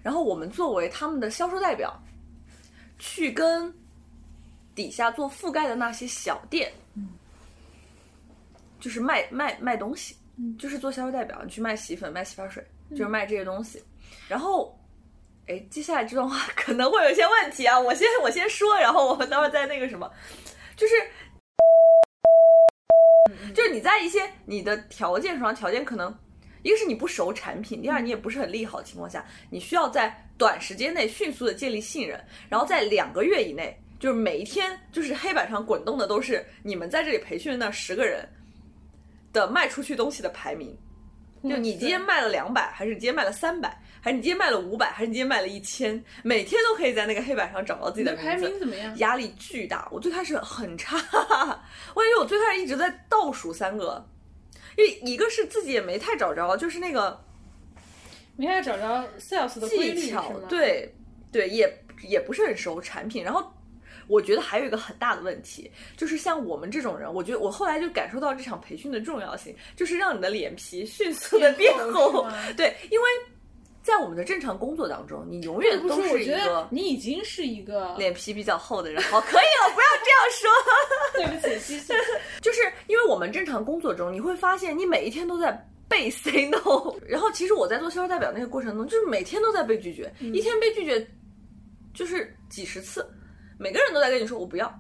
[0.02, 1.94] 然后我们作为他们的销售代表，
[2.98, 3.72] 去跟
[4.74, 6.72] 底下做覆盖的那些小店，
[8.80, 10.16] 就是卖卖卖东西，
[10.58, 13.84] 就是做销售代表，你去卖洗衣粉、卖洗发水，就是卖这些东西。
[14.28, 14.74] 然后，
[15.46, 20.10] 哎，接下来这段话可能会有一些问题啊，我先我先说，然后我们待会儿再那个什么，
[20.74, 20.94] 就是。
[23.54, 23.72] 就是。
[23.72, 26.14] 你在一些你的条件上，条件可能
[26.62, 38.28] 一个是你不熟产品，第二你也不是很利好的情况下，你需要在短时间内迅速的建立信任，然后在两个月以内，就是每一天就是黑板上滚动的都是你们在这里培训的那十个人
[39.32, 40.76] 的卖出去东西的排名，
[41.42, 48.50] 就你今天卖了两百，还是你今天卖了三百，还是你今天卖了五百，还是你今天卖了一千，每天都可以在那个黑板上找到自己的排名字。
[48.50, 48.98] 名怎么样？
[48.98, 49.88] 压力巨大。
[49.92, 50.96] 我最开始很差，
[51.94, 54.04] 我感觉我最开始一直在倒数三个，
[54.76, 57.18] 因为一个是自己也没太找着，就是那个
[58.36, 60.92] 没太找着 sales 的技巧，对
[61.30, 63.50] 对，也也不是很熟产品，然后。
[64.08, 72.26] 我觉得还有一个很大的问题，就是像我们这种人，我觉得我后来就感受到这场培训的重要性，就是让你的脸皮迅速的变变厚。
[72.56, 73.08] 对，因为
[73.82, 79.02] 在我们的正常工作当中，你永远都是，一个你已经是一个，脸皮比较厚的人。
[79.02, 80.50] 好，可以了，不要这样说。
[81.14, 81.94] 对不起，谢谢
[82.40, 85.52] 就是因为我们正常工作中，你会发现你每一天都在
[85.88, 86.94] 被 say no。
[87.06, 91.04] 然后其实我在做销售代表那个过程中，就是每天都在被拒绝，一天被拒绝
[91.92, 93.04] 就是几十次，
[93.58, 94.72] 每个人都在跟你说我不要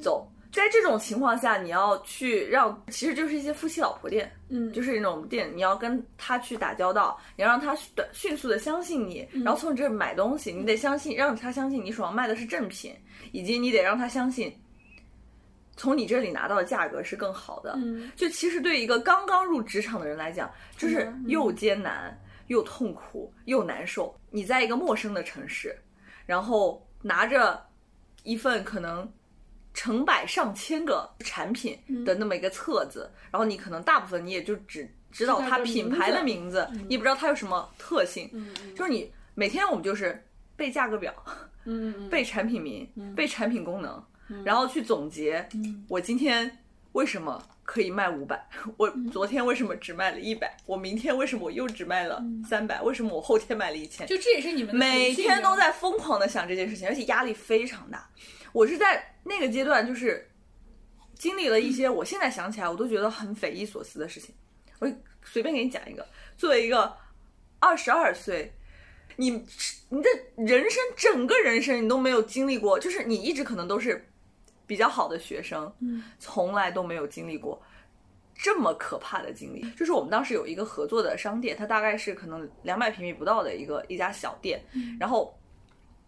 [0.00, 0.28] 走。
[0.52, 12.94] 在这种情况下，你要去让，其实就是一些夫妻老婆店，嗯就是那种店，你要跟他去打交道，你要让他迅迅速的相信你，然后从你这儿买东西，你得相信，让他相信你手上卖的是正品，
[13.32, 14.54] 以及你得让他相信，
[15.74, 17.72] 从你这里拿到的价格是更好的。
[17.78, 22.14] 嗯就其实对一个刚刚入职场的人来讲，就是嗯又艰难
[22.48, 24.14] 又痛苦又难受。
[24.30, 25.74] 你在一个陌生的城市，
[26.26, 27.58] 然后拿着
[28.22, 29.10] 一份可能
[29.74, 38.28] 成百上千个产品的那么一个册子，然后你可能大部分你也就只知道它品牌的字名字，你也不知道它有什么特性。
[38.32, 41.14] 嗯就是你每天我们就是背价格表，
[41.64, 44.02] 嗯嗯背产品名，背产品功能，
[44.44, 45.48] 然后去总结
[45.88, 46.58] 我今天
[46.92, 58.06] 为什么可以卖五百， 我昨天为什么只卖了一百，我明天为什么我又只卖了三百，为什么我后天卖了一千，就这也是你们的每天都在疯狂的想这件事情，而且压力非常大。
[58.52, 60.28] 我是在那个阶段，就是
[61.14, 64.34] 经历了一些，我现在想起来我都觉得很匪夷所思的事情。
[64.78, 66.04] 我随便给你讲一个，
[66.36, 66.92] 作为一个
[67.60, 68.52] 二十二岁，
[69.16, 69.30] 你
[69.90, 74.08] 你的人生整个人生你都没有经历过，就是你一直可能都是
[74.66, 77.62] 比较好的学生，嗯，从来都没有经历过
[78.34, 79.62] 这么可怕的经历。
[79.76, 84.60] 就是我们当时有一个合作的商店，它大概是可能两百平米不到的一个一家小店，
[84.98, 85.38] 然后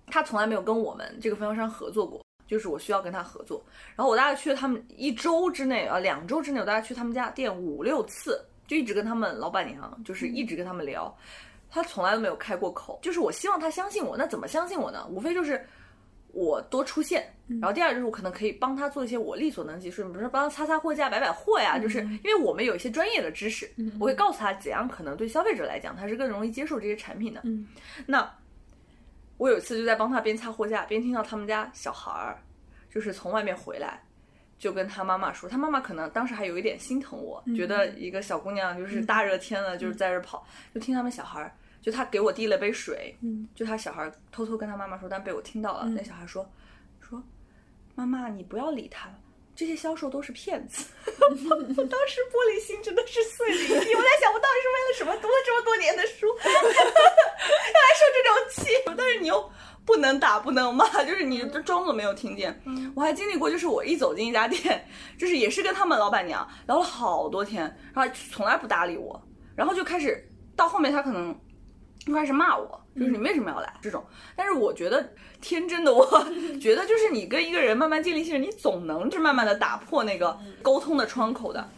[0.09, 2.21] 他从来没有跟我们这个分销商合作过。
[2.47, 3.65] 就是我需要跟他合作，
[3.97, 11.15] 然后我大概去了他们一周之内啊，两周之内，我大概去他们家店五六次，就一直跟他们老板娘，就是一直跟他们聊，
[11.71, 12.99] 他从来都没有开过口。
[13.03, 15.07] 就是我希望他相信我，那怎么相信我呢？
[15.11, 15.67] 无非就是
[16.33, 27.41] 我多出现，然后第二就是我可能可以帮他做一些我力所能及的事情，比如说帮他擦擦货架、摆摆货呀，就是因为我们有一些专业的知识，我会告诉他怎样可能对消费者来讲他是更容易接受这些产品的。
[27.45, 27.67] 嗯，
[28.05, 28.29] 那
[29.37, 32.39] 我有一次就在帮他边擦货架边听到他们家小孩儿，
[32.91, 34.01] 就是从外面回来。
[34.57, 45.87] 就跟他妈妈说，他妈妈可能当时还有一点心疼我，觉得一个小姑娘就是大热天的，就是在这跑，就听他们小孩儿，就他给我递了杯水，嗯就他小孩偷偷跟他妈妈说，但被我听到了。
[45.89, 46.49] 那小孩说
[47.01, 47.23] 说，
[47.97, 49.11] 妈妈你不要理他，
[49.57, 50.87] 这些销售都是骗子。
[51.07, 56.49] 我 当时玻璃心真的是碎了一地，我在想我到底是为了什么读了这么多年的书， 还
[57.95, 58.95] 受这种气？
[58.97, 59.51] 但是你又
[59.85, 62.61] 不能打不能骂，就是你就装作没有听见。
[62.97, 64.87] 我还经历过，就是我一走进一家店，
[65.19, 67.63] 就是也是跟他们老板娘聊了好多天，
[67.95, 69.21] 然后从来不搭理我，
[69.55, 71.39] 然后就开始到后面他可能
[72.05, 74.05] 就开始骂我，就是你为什么要来这种。
[74.37, 75.09] 但是我觉得
[75.41, 76.07] 天真的我
[76.61, 81.69] 觉得，就是你跟一个人慢慢建立信任，你总能是慢慢的打破那个沟通的窗口的。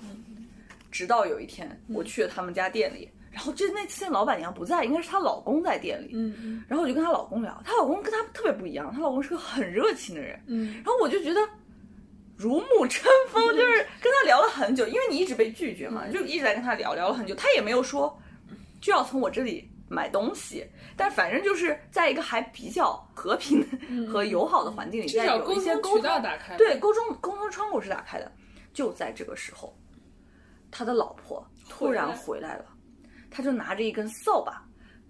[0.91, 6.11] 直到有一天，我去了他们家店里，然后就那次老板娘不在，应该是她老公在店里。
[6.69, 10.41] 然后我就跟她老公聊，她老公跟她特别不一样，她老公是个很热情的人。
[10.47, 11.41] 嗯然后我就觉得
[12.35, 18.19] 如沐春风， 就是跟他聊了很久，因为你一直被拒绝嘛，就一直在跟他聊聊了很久，他也没有说
[18.81, 23.65] 就要从我这里买东西，但反正就是在一个还比较和平
[24.09, 28.31] 和友好的环境里，在有一些沟通渠道打开了对，沟通沟通窗口是打开的。
[28.73, 29.75] 就在这个时候，
[30.71, 32.67] 他的老婆突然回来了，
[33.31, 34.63] 他就拿着一根扫把，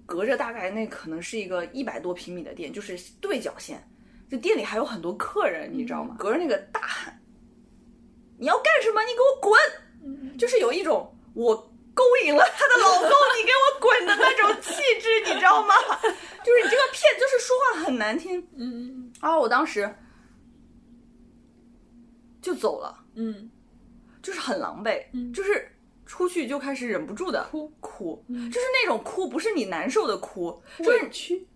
[0.05, 3.83] 隔着大概那可能是一个一百多平米的店，就是对角线，
[4.31, 6.15] 这店里还有很多客人，你知道吗？
[6.17, 7.21] 隔着那个大喊
[8.39, 9.01] ：“你要干什么？
[9.03, 9.59] 你给我滚！”
[10.39, 15.74] 就是有一种我勾引了她的老公，你给我滚的那种气质，你知道吗？
[16.44, 18.38] 就是你这个骗，就是说话很难听。
[18.56, 19.92] 嗯嗯然后我当时
[22.40, 23.02] 就走了。
[23.14, 23.50] 嗯。
[24.22, 25.00] 就是很狼狈，
[25.32, 25.70] 就是
[26.04, 27.72] 出去就开始忍不住的哭。
[27.78, 31.46] 哭，就是那种哭，不是你难受的哭，就是委屈，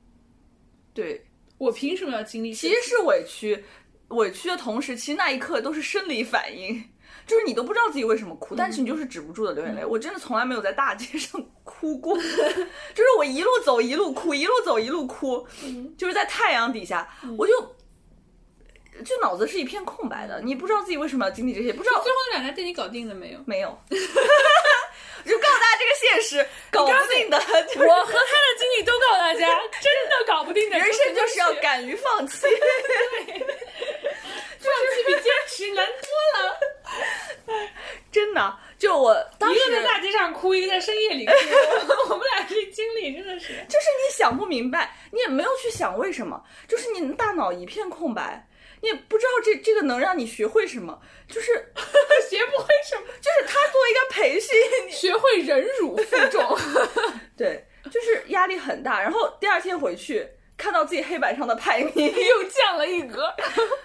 [0.94, 1.26] 对，
[1.58, 3.64] 我凭什么要经历其实是委屈，
[4.10, 6.80] 委屈的同时，其实那一刻都是生理反应，
[7.26, 9.84] 就是你都不知道自己为什么哭，但是你就是止不住的流眼泪。
[9.84, 12.16] 我真的从来没有在大街上哭过，
[12.94, 15.46] 就是我一路走一路哭，一路走一路哭，
[15.96, 17.76] 就是在太阳底下，我就。
[19.02, 23.38] 就脑子是一片空白的，你不知道自己为什么要经历这些，不知道最后那两家店你搞定了没有？
[23.46, 23.94] 没有，我
[25.24, 30.78] 就告诉大家这个现实，搞不定的，就是我和他的经历都告诉大家，真的搞不定的。
[30.78, 32.46] 人生就是要敢于放弃。
[34.60, 35.86] 放弃比坚持难
[38.80, 41.32] 就我当时一个在大街上哭，一个在深夜里哭，
[42.08, 43.48] 我们俩这经历真的是。
[43.68, 48.48] 就是你想不明白，你也没有去想为什么，就是你大脑一片空白，
[48.80, 51.52] 你也不知道这这个能让你学会什么，就是
[52.28, 56.58] 学不会什么，就是他作为一个培训，学会会忍辱负重。
[57.36, 59.00] 对，就是压力很大。
[59.00, 60.26] 然后第二天回去
[60.56, 63.32] 看到自己黑板上的排名，又降了一格。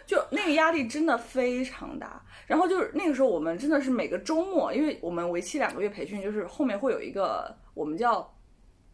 [0.08, 2.22] 就那个压力真的非常大。
[2.48, 8.32] 然后就是那个时候，我们真的是每个周末，因为我们为期两个月培训，就是后面会有一个我们叫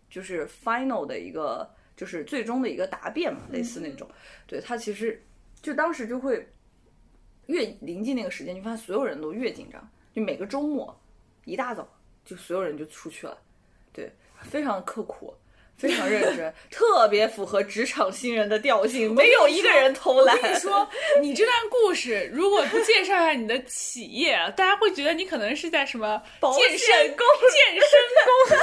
[0.09, 4.09] 就是 final 的一个就是最终的一个答辩嘛，类似那种。
[4.47, 5.21] 对他其实
[5.61, 6.47] 就当时就会
[7.47, 9.89] 越临近那个时间，就发现所有人都越紧张。
[10.13, 10.97] 就每个周末
[11.45, 11.87] 一大早
[12.23, 13.37] 就所有人就出去了，
[13.91, 15.33] 对，非常刻苦。
[15.81, 20.37] 非常认真，特别符合职场新人的调性，没有一个人偷懒。
[20.37, 20.87] 我跟你说，
[21.19, 27.89] 你这段故事如果不介绍一下你的企业，大家会觉得你可能是在什么健身公健身
[28.25, 28.55] 公司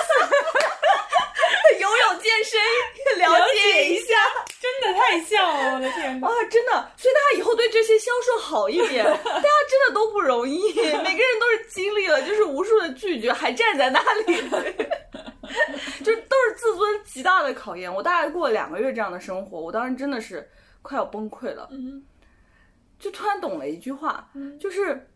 [1.81, 2.61] 游泳健身，
[3.19, 4.15] 了解一下，
[4.61, 14.41] 真的太像了，我的天啊，真的，所以大家以后对这些销售好一点，大家真的都不容易，每个人都是经历了就是无数的拒绝，还站在那里。
[17.19, 17.93] 极大的考验。
[17.93, 20.49] 我大概过了两个月这样的生活，我当时真的是
[20.83, 21.69] 快要崩溃了。
[21.73, 22.03] 嗯，
[22.99, 25.09] 就突然懂了一句话，就是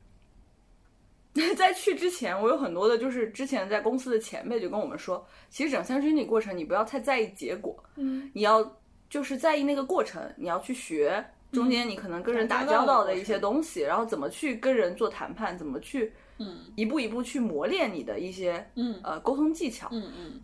[1.57, 8.79] 在去之前，我有很多的，就是之前在公司的前辈就跟我们说，其实整项申请过程你不要太在意结果，嗯，你要
[9.09, 16.13] 就是在意那个过程，你要去学中间你可能跟人打交道的一些东西，然后怎么去跟人做谈判，怎么去。
[16.39, 18.99] 嗯，一步一步去磨练你的一些嗯。
[19.05, 20.41] 呃沟通技巧，嗯嗯，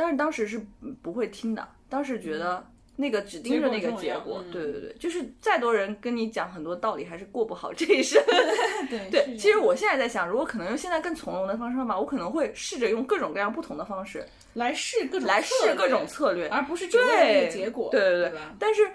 [0.00, 0.58] 但是当时是
[1.02, 8.18] 不会听的，当时觉得那个只盯着那个结果，嗯对对对，就是再多人跟你讲很多道理，还是过不好这一生。
[8.88, 14.24] 对 对，其实我现在在想，如果可能用现在更从容的方式方法，我可能会试着用各种各样不同的方式
[14.54, 17.90] 来试各种来试各种策略，而不是只为了那个结果。
[17.90, 18.56] 对对对吧？
[18.58, 18.90] 但是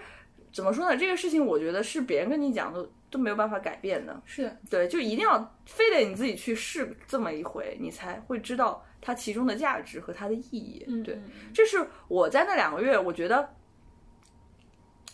[0.51, 0.97] 怎么说呢？
[0.97, 2.89] 这个事情我觉得是别人跟你讲都。
[3.12, 10.84] 都没有办法改变的，是对，就一定要非得你自己去试这么一回，你才会知道它其中的价值和它的意义。
[11.03, 11.22] 对，
[11.53, 13.47] 这是我在那两个月，我觉得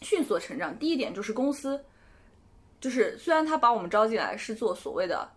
[0.02, 0.78] 迅速的成长。
[0.80, 1.84] 第一点就是公司，
[2.80, 5.30] 就是虽然他把我们招进来是做所谓的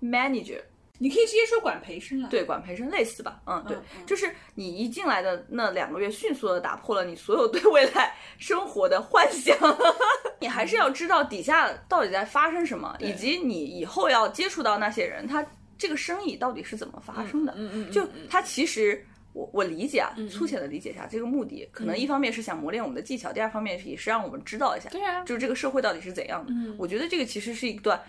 [0.00, 0.62] manager。
[0.98, 9.54] 你可以直接说管培生啊，对，管培生类似吧，嗯，对，就是你一进来的那两个月，迅速的打破了你所有对未来生活的幻想。
[10.40, 15.46] 你还是要知道底下到底在发生什么，以及你以后要接触到那些人，他
[15.78, 17.54] 这个生意到底是怎么发生的。
[17.56, 26.52] 嗯嗯，就他其实，我我理解啊，粗浅的理解一下，这个目的可能一方面是想磨练我们的技巧，第二方面也是让我们知道一下，对啊，就是这个社会到底是怎样的。
[26.78, 28.00] 我觉得这个其实是一段。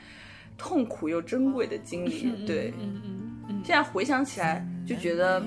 [0.59, 5.39] 痛苦又珍贵的经历，对，嗯嗯嗯，现在回想起来就觉得，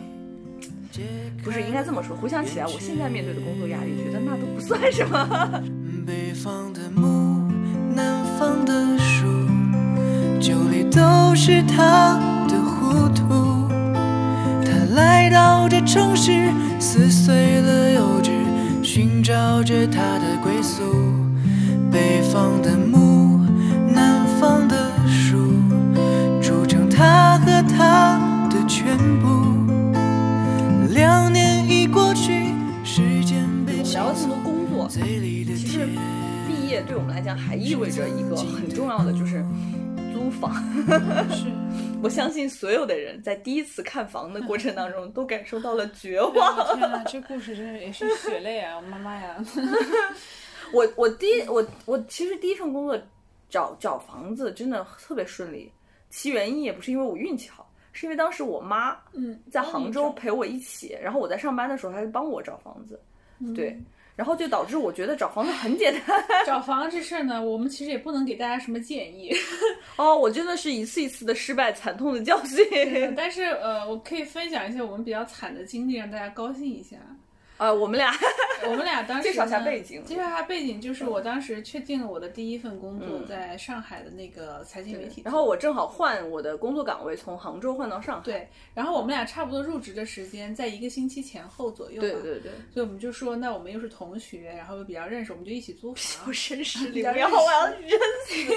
[1.43, 2.17] 不是应该这么说。
[2.17, 5.65] 回想起来，我现在面对的工作压力，觉得那都不算什么。
[6.07, 7.51] 北方的木，
[7.93, 9.20] 南方的树，酒里
[10.91, 12.19] 都是他
[12.49, 13.69] 的糊涂。
[14.65, 18.31] 他来到这城市，撕碎了幼稚，
[18.83, 20.83] 寻找着他的归宿。
[21.91, 23.41] 北方的木，
[23.93, 25.53] 南方的树，
[26.43, 26.89] 铸成。
[26.91, 28.19] 他和他
[28.51, 29.29] 的全部。
[30.91, 32.53] 两年已过去，
[32.85, 35.89] 时间被聊了这么多工作，其实
[36.47, 39.45] 毕业对我们来讲还意味着一个很重要的，就是
[40.21, 40.53] 租房。
[41.31, 41.47] 是
[42.03, 46.77] 我相信所有的人在第一次看房的过程当中都感受到了绝望。
[46.77, 48.77] 天哪，这故事真的也是血泪啊！
[48.77, 49.43] 我妈妈呀！
[50.75, 52.99] 我我第一我我其实第一份工作
[53.49, 55.73] 找找房子真的特别顺利。
[56.11, 63.01] 其原因也不是因为我运气好，是因为当时我妈嗯在杭州陪我一起，然后我在上班的时候，她就帮我找房子，
[63.55, 63.79] 对，
[64.21, 66.23] 然后就导致我觉得找房子很简单。
[66.45, 69.35] 找房这事儿呢，我们其实也不能给大家什么建议。
[69.97, 73.15] 哦，我真的是一次一次的失败，惨痛的教训。
[73.17, 76.99] 但是呃，我可以分享一些我们比较惨的经历，让大家高兴一下。
[77.57, 78.13] 呃，我们俩，
[78.69, 80.05] 我们俩当时介绍一下背景。
[80.05, 85.23] 介绍一下背景，就是我当时确定了我的第一份工作，在上海的那个财经媒体。
[85.25, 88.23] 然后我正好换我的工作岗位，从杭州换到上海。
[88.25, 92.01] 对，然后我们俩差不多入职的时间在一个星期前后左右。
[92.01, 92.53] 对对对。
[92.73, 96.33] 所以我们就说，那我们又是同学，然后又比较认识，我们就一起租房。
[96.33, 97.91] 绅士，比较好，我要认
[98.27, 98.51] 识你。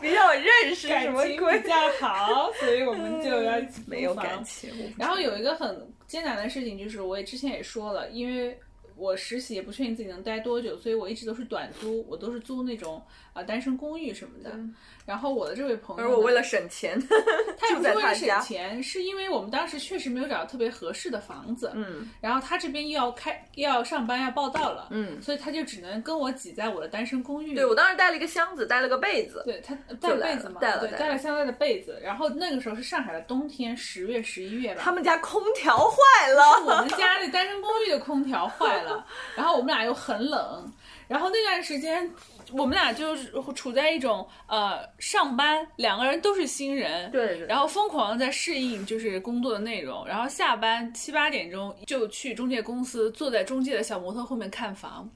[0.00, 1.60] 比较认识，什么鬼？
[1.60, 3.54] 比较好，所以我们就要
[3.86, 4.70] 没有感情。
[4.96, 8.58] 然后有一个很艰难的事情，就是我也之前也说了，因为。
[9.00, 13.02] 我实习也不确定自己能待多久，所以我一直都是短租，我都是租那种
[13.44, 14.58] 单身公寓什么的。
[15.06, 17.00] 然后我的这位朋友呢，而我为了省钱，
[17.58, 18.40] 他也住不是为了省。
[18.42, 27.54] 钱，是因为我们当时确实没有找到特别合适的房子，嗯然后他这边又要开又要上班要报道了，嗯，所以他就只能跟我挤在我的单身公寓。
[27.54, 29.42] 对我当时带了一个箱子，带了个被子。
[29.44, 31.98] 对他带了被子嘛，对，带了带了带了相带的被子。
[32.02, 34.80] 然后那个时候是上海的冬天，十月、十一月吧。
[34.84, 40.72] 他们家空调坏了，我们家那单身公寓的空调坏了，然后我们俩又很冷，
[41.08, 42.08] 然后那段时间
[42.52, 47.46] 我们俩就是处在一种呃上班，两个人都是新人，对对。
[47.46, 55.08] 然后疯狂的在适应就是工作的内容，然后下班七八点钟就去中介公司，坐在中介的小摩托后面看房，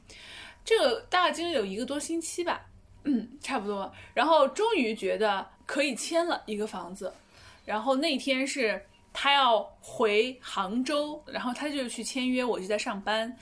[0.65, 2.67] 这个大概经历有一个多星期吧，
[3.05, 7.13] 嗯， 差不多，然后终于觉得可以签了一个房子，
[7.65, 13.37] 然后那天是他要回杭州，然后他就去签约，我就在上班，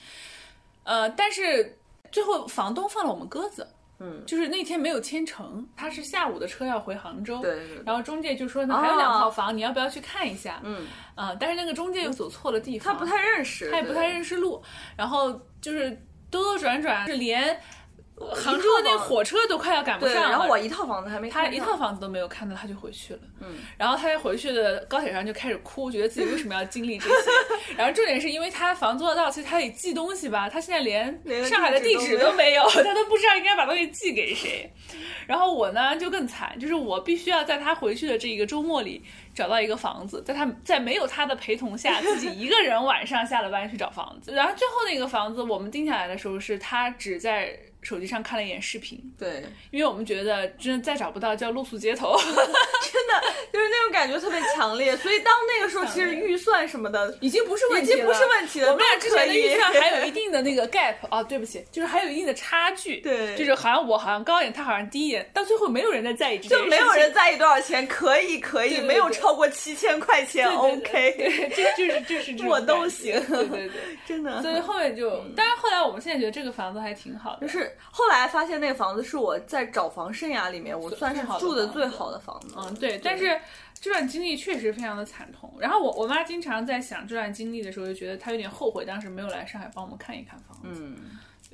[0.84, 1.78] 呃，但是
[2.10, 3.66] 最后房东放了我们鸽子，
[4.02, 10.60] 嗯，就是那天没有签成，他是下午的车要回杭州，对对对然后中介就说呢还有两套房，你要不要去看一下？
[10.64, 10.84] 嗯，
[11.14, 14.32] 啊、但是那个中介又走错了地方，他不太认识，他也不太认识。
[14.32, 14.62] 识路，
[14.96, 15.30] 然后
[15.60, 15.90] 就是
[16.30, 17.60] 兜兜转转，是连
[18.34, 20.30] 杭州的那个火车都快要赶不，上了。
[20.30, 23.20] 然后我一套房子还没他看他一套房子都没有看到，他就回去了。
[23.40, 27.30] 嗯，然后他在回去的高铁上就开始哭，觉得自己为什么要经历这些。
[27.76, 34.72] 然后重点是因为他房租要到期，他得寄东西吧，他现在连上海的地址都没有，他都不知道应该把东西寄给谁。
[35.26, 39.02] 然后我呢就更惨，就是我必须要在他回去的这一个周末里
[39.34, 44.32] 找到一个房子，在他在没有他的陪同下，自己一个人晚上下了班去找房子。
[44.32, 52.16] 然后最后那个房子我们定下来的时候，是他只在手机上看了一眼视频，对，因为我们觉得真的再找不到就要露宿街头。
[52.92, 53.14] 真的
[53.52, 62.96] 就是那种感觉特别强烈，所以当那个时候其实预算什么的已经不是问题了，已经不是问题了，我们俩之前的预算还有一 定的那个 gap 啊，对不起，就是还有一定的差距。
[63.00, 73.80] 对就是好像我好像高一点，他好像低一点，到最后没有人在在意这就没有人在意多少钱，可以可以，没有超过七千块钱，OK，对，这就是就是这种 我都行对对对。
[74.04, 74.42] 真的。
[74.42, 82.56] 所以后面就，当然后来我们现在觉得这个房子还挺好就是后来发现那个房子是我在找房生涯里面，我算是住的最好的房子。
[82.58, 83.40] 嗯，对，但是
[83.80, 85.54] 这段经历确实非常的惨痛。
[85.60, 90.82] 然后我我妈经常在想这段经历的时候，就觉得她有点后悔当时没有来上海帮我们看一看房子。
[90.82, 90.96] 嗯，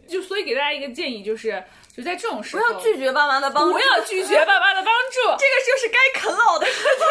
[0.08, 1.62] 就所以给大家一个建议，就是
[1.94, 7.06] 就在这种时候不，要拒绝爸妈的帮助，不要拒绝爸妈的帮助， 这个就是该啃老的时候。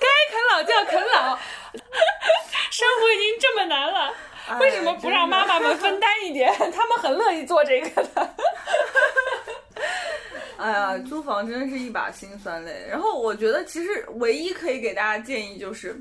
[0.00, 1.38] 该啃老就要啃老。
[2.70, 4.12] 生活已经这么难了，
[4.58, 6.52] 为什么不让妈妈们分担一点？
[6.72, 8.34] 他们很乐意做这个的。
[10.56, 12.86] 哎呀，租房真的是一把辛酸泪。
[12.88, 16.00] 然后我觉得，其实唯一可以给大家建议就是，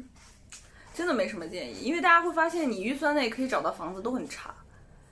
[0.93, 4.53] 真的没什么建议，因为大家会发现，你预算内可以找到房子都很差，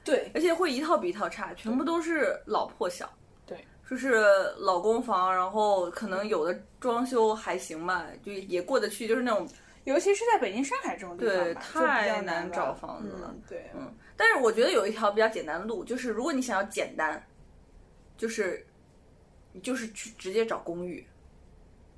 [0.08, 3.08] 对而且会一套比一套差，全部都是老破小。
[3.46, 4.24] 对，就是
[4.58, 9.48] 老公房，然后可能有的装修还行吧，就也过得去，就是那种
[9.84, 17.22] 尤其是在北京、上海这种地方吧，对太难找房子了嗯对，嗯，但是我觉得有一条比较简单的路，就是如果你想要简单，
[18.18, 18.66] 就是
[19.52, 21.06] 你就是去直接找公寓，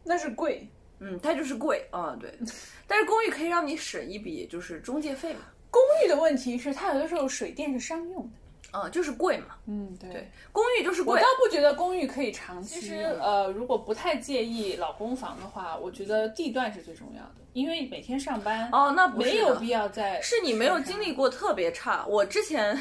[0.03, 0.67] 那是贵。
[1.01, 2.29] 嗯，它就是贵啊、对。
[2.85, 5.41] 但是公寓可以让你省一笔就是中介费嘛，
[5.71, 8.29] 公寓的问题是，它有的时候水电是商用的。
[8.71, 11.25] 嗯，就是贵嘛，嗯，对对，公寓就是贵我倒。
[11.43, 12.79] 不觉得公寓可以长期。
[12.79, 20.21] 其实呃，如果不太介意老公房的话，我觉得地段是最重要的，因为每天上班哦，那没有必要在。
[20.21, 22.05] 是你没有经历过特别差。
[22.05, 22.77] 我之前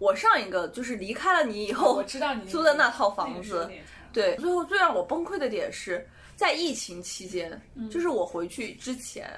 [0.00, 3.70] 我上一个就是离开了你以后，我知道你 租的那套房子，
[4.12, 9.30] 对，最后最让我崩溃的点是在疫情期间，嗯就是我回去之前，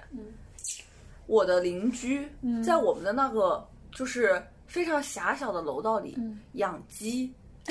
[1.31, 3.65] 我的邻居嗯在我们的那个
[3.95, 7.33] 就是非常狭小的楼道里嗯养鸡。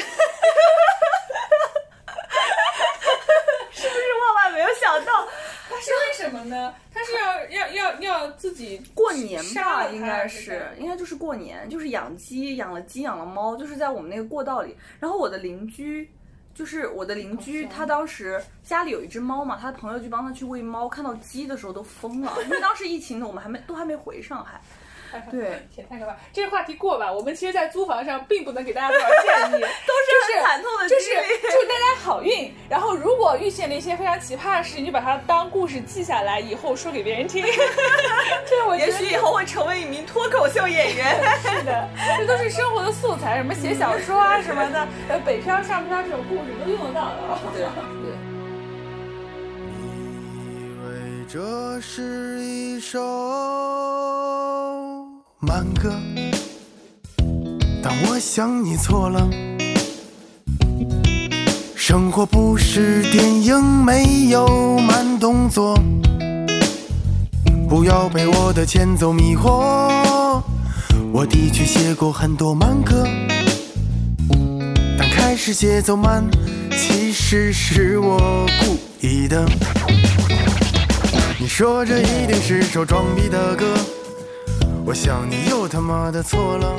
[3.71, 5.27] 是不是万万没有想到，
[5.69, 6.73] 它是为什么呢？
[6.93, 14.73] 他是要要要要自己过年吧，应该是，应该就是过年，就是养鸡，养了鸡，养了猫，就是在我们那个过道里。
[15.01, 16.09] 然后我的邻居，
[16.53, 24.59] 就是我的邻居，他当时家里有一只猫嘛，他的朋友就帮他去喂猫，看到鸡的时候都疯了，因为当时疫情呢，我们还没都还没回上海。
[25.31, 26.15] 对，天太可怕！
[26.31, 27.11] 这个话题过吧。
[27.11, 31.27] 我们其实，在租房上并不能给大家多少建议， 都是很惨痛的就是经历。
[31.41, 32.53] 祝大家好运。
[32.69, 37.45] 然后，如果遇见了一些非常奇葩的事情，就把它当故事记下来，以后说给别人听。
[38.45, 41.15] 这 我也许以后会成为一名脱口秀演员。
[41.41, 47.15] 是的，这都是生活的素材，什么写小说啊什么的，呃，北漂上漂这种故事都用得到的。
[47.55, 47.65] 对
[51.31, 52.99] 这是一首
[55.39, 55.93] 慢歌，
[57.83, 59.29] 但我想你错了。
[61.75, 65.79] 生活不是电影，没有慢动作。
[67.69, 70.41] 不要被我的前奏迷惑。
[71.11, 73.07] 我的确写过很多慢歌，
[74.97, 76.23] 但开始节奏慢，
[76.71, 79.47] 其实是我故意的。
[81.41, 83.73] 你说这一定是首装逼的歌，
[84.85, 86.75] 我想你又他妈的错了。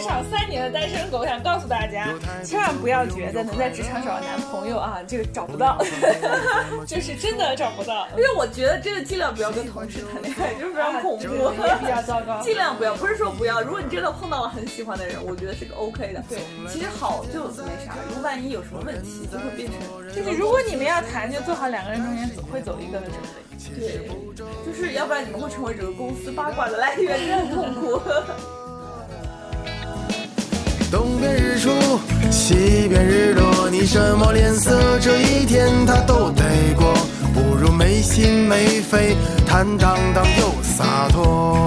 [0.00, 2.08] 职场三年的单身狗，我想告诉大家，
[2.42, 5.76] 千万不要觉得能在职场找到男朋友啊，这个找不到，
[6.88, 12.40] 就是真的找不到，因为我觉得真的尽量不要跟同事谈恋爱，就是非常恐怖，也比较糟糕。
[12.40, 13.60] 尽量不要，不是说不要。
[13.60, 16.24] 如果你真的碰到了很喜欢的人，我觉得是个 OK 的。
[16.30, 19.78] 对，其实好就没啥，如果万一有什么问题，就会变成
[20.14, 23.28] 就是如果你们要谈，就做好两个人中间总会走一个的准备。
[23.78, 24.08] 对，
[24.64, 28.00] 就是要不然你们会成为整个公司八卦的来源，真的很痛苦。
[30.90, 31.70] 东边日出，
[32.32, 34.98] 西边日落，你什么脸色？
[35.00, 36.42] 这一天他都得
[36.76, 36.92] 过，
[37.32, 39.16] 不如没心没肺，
[39.46, 41.64] 坦荡荡又洒脱。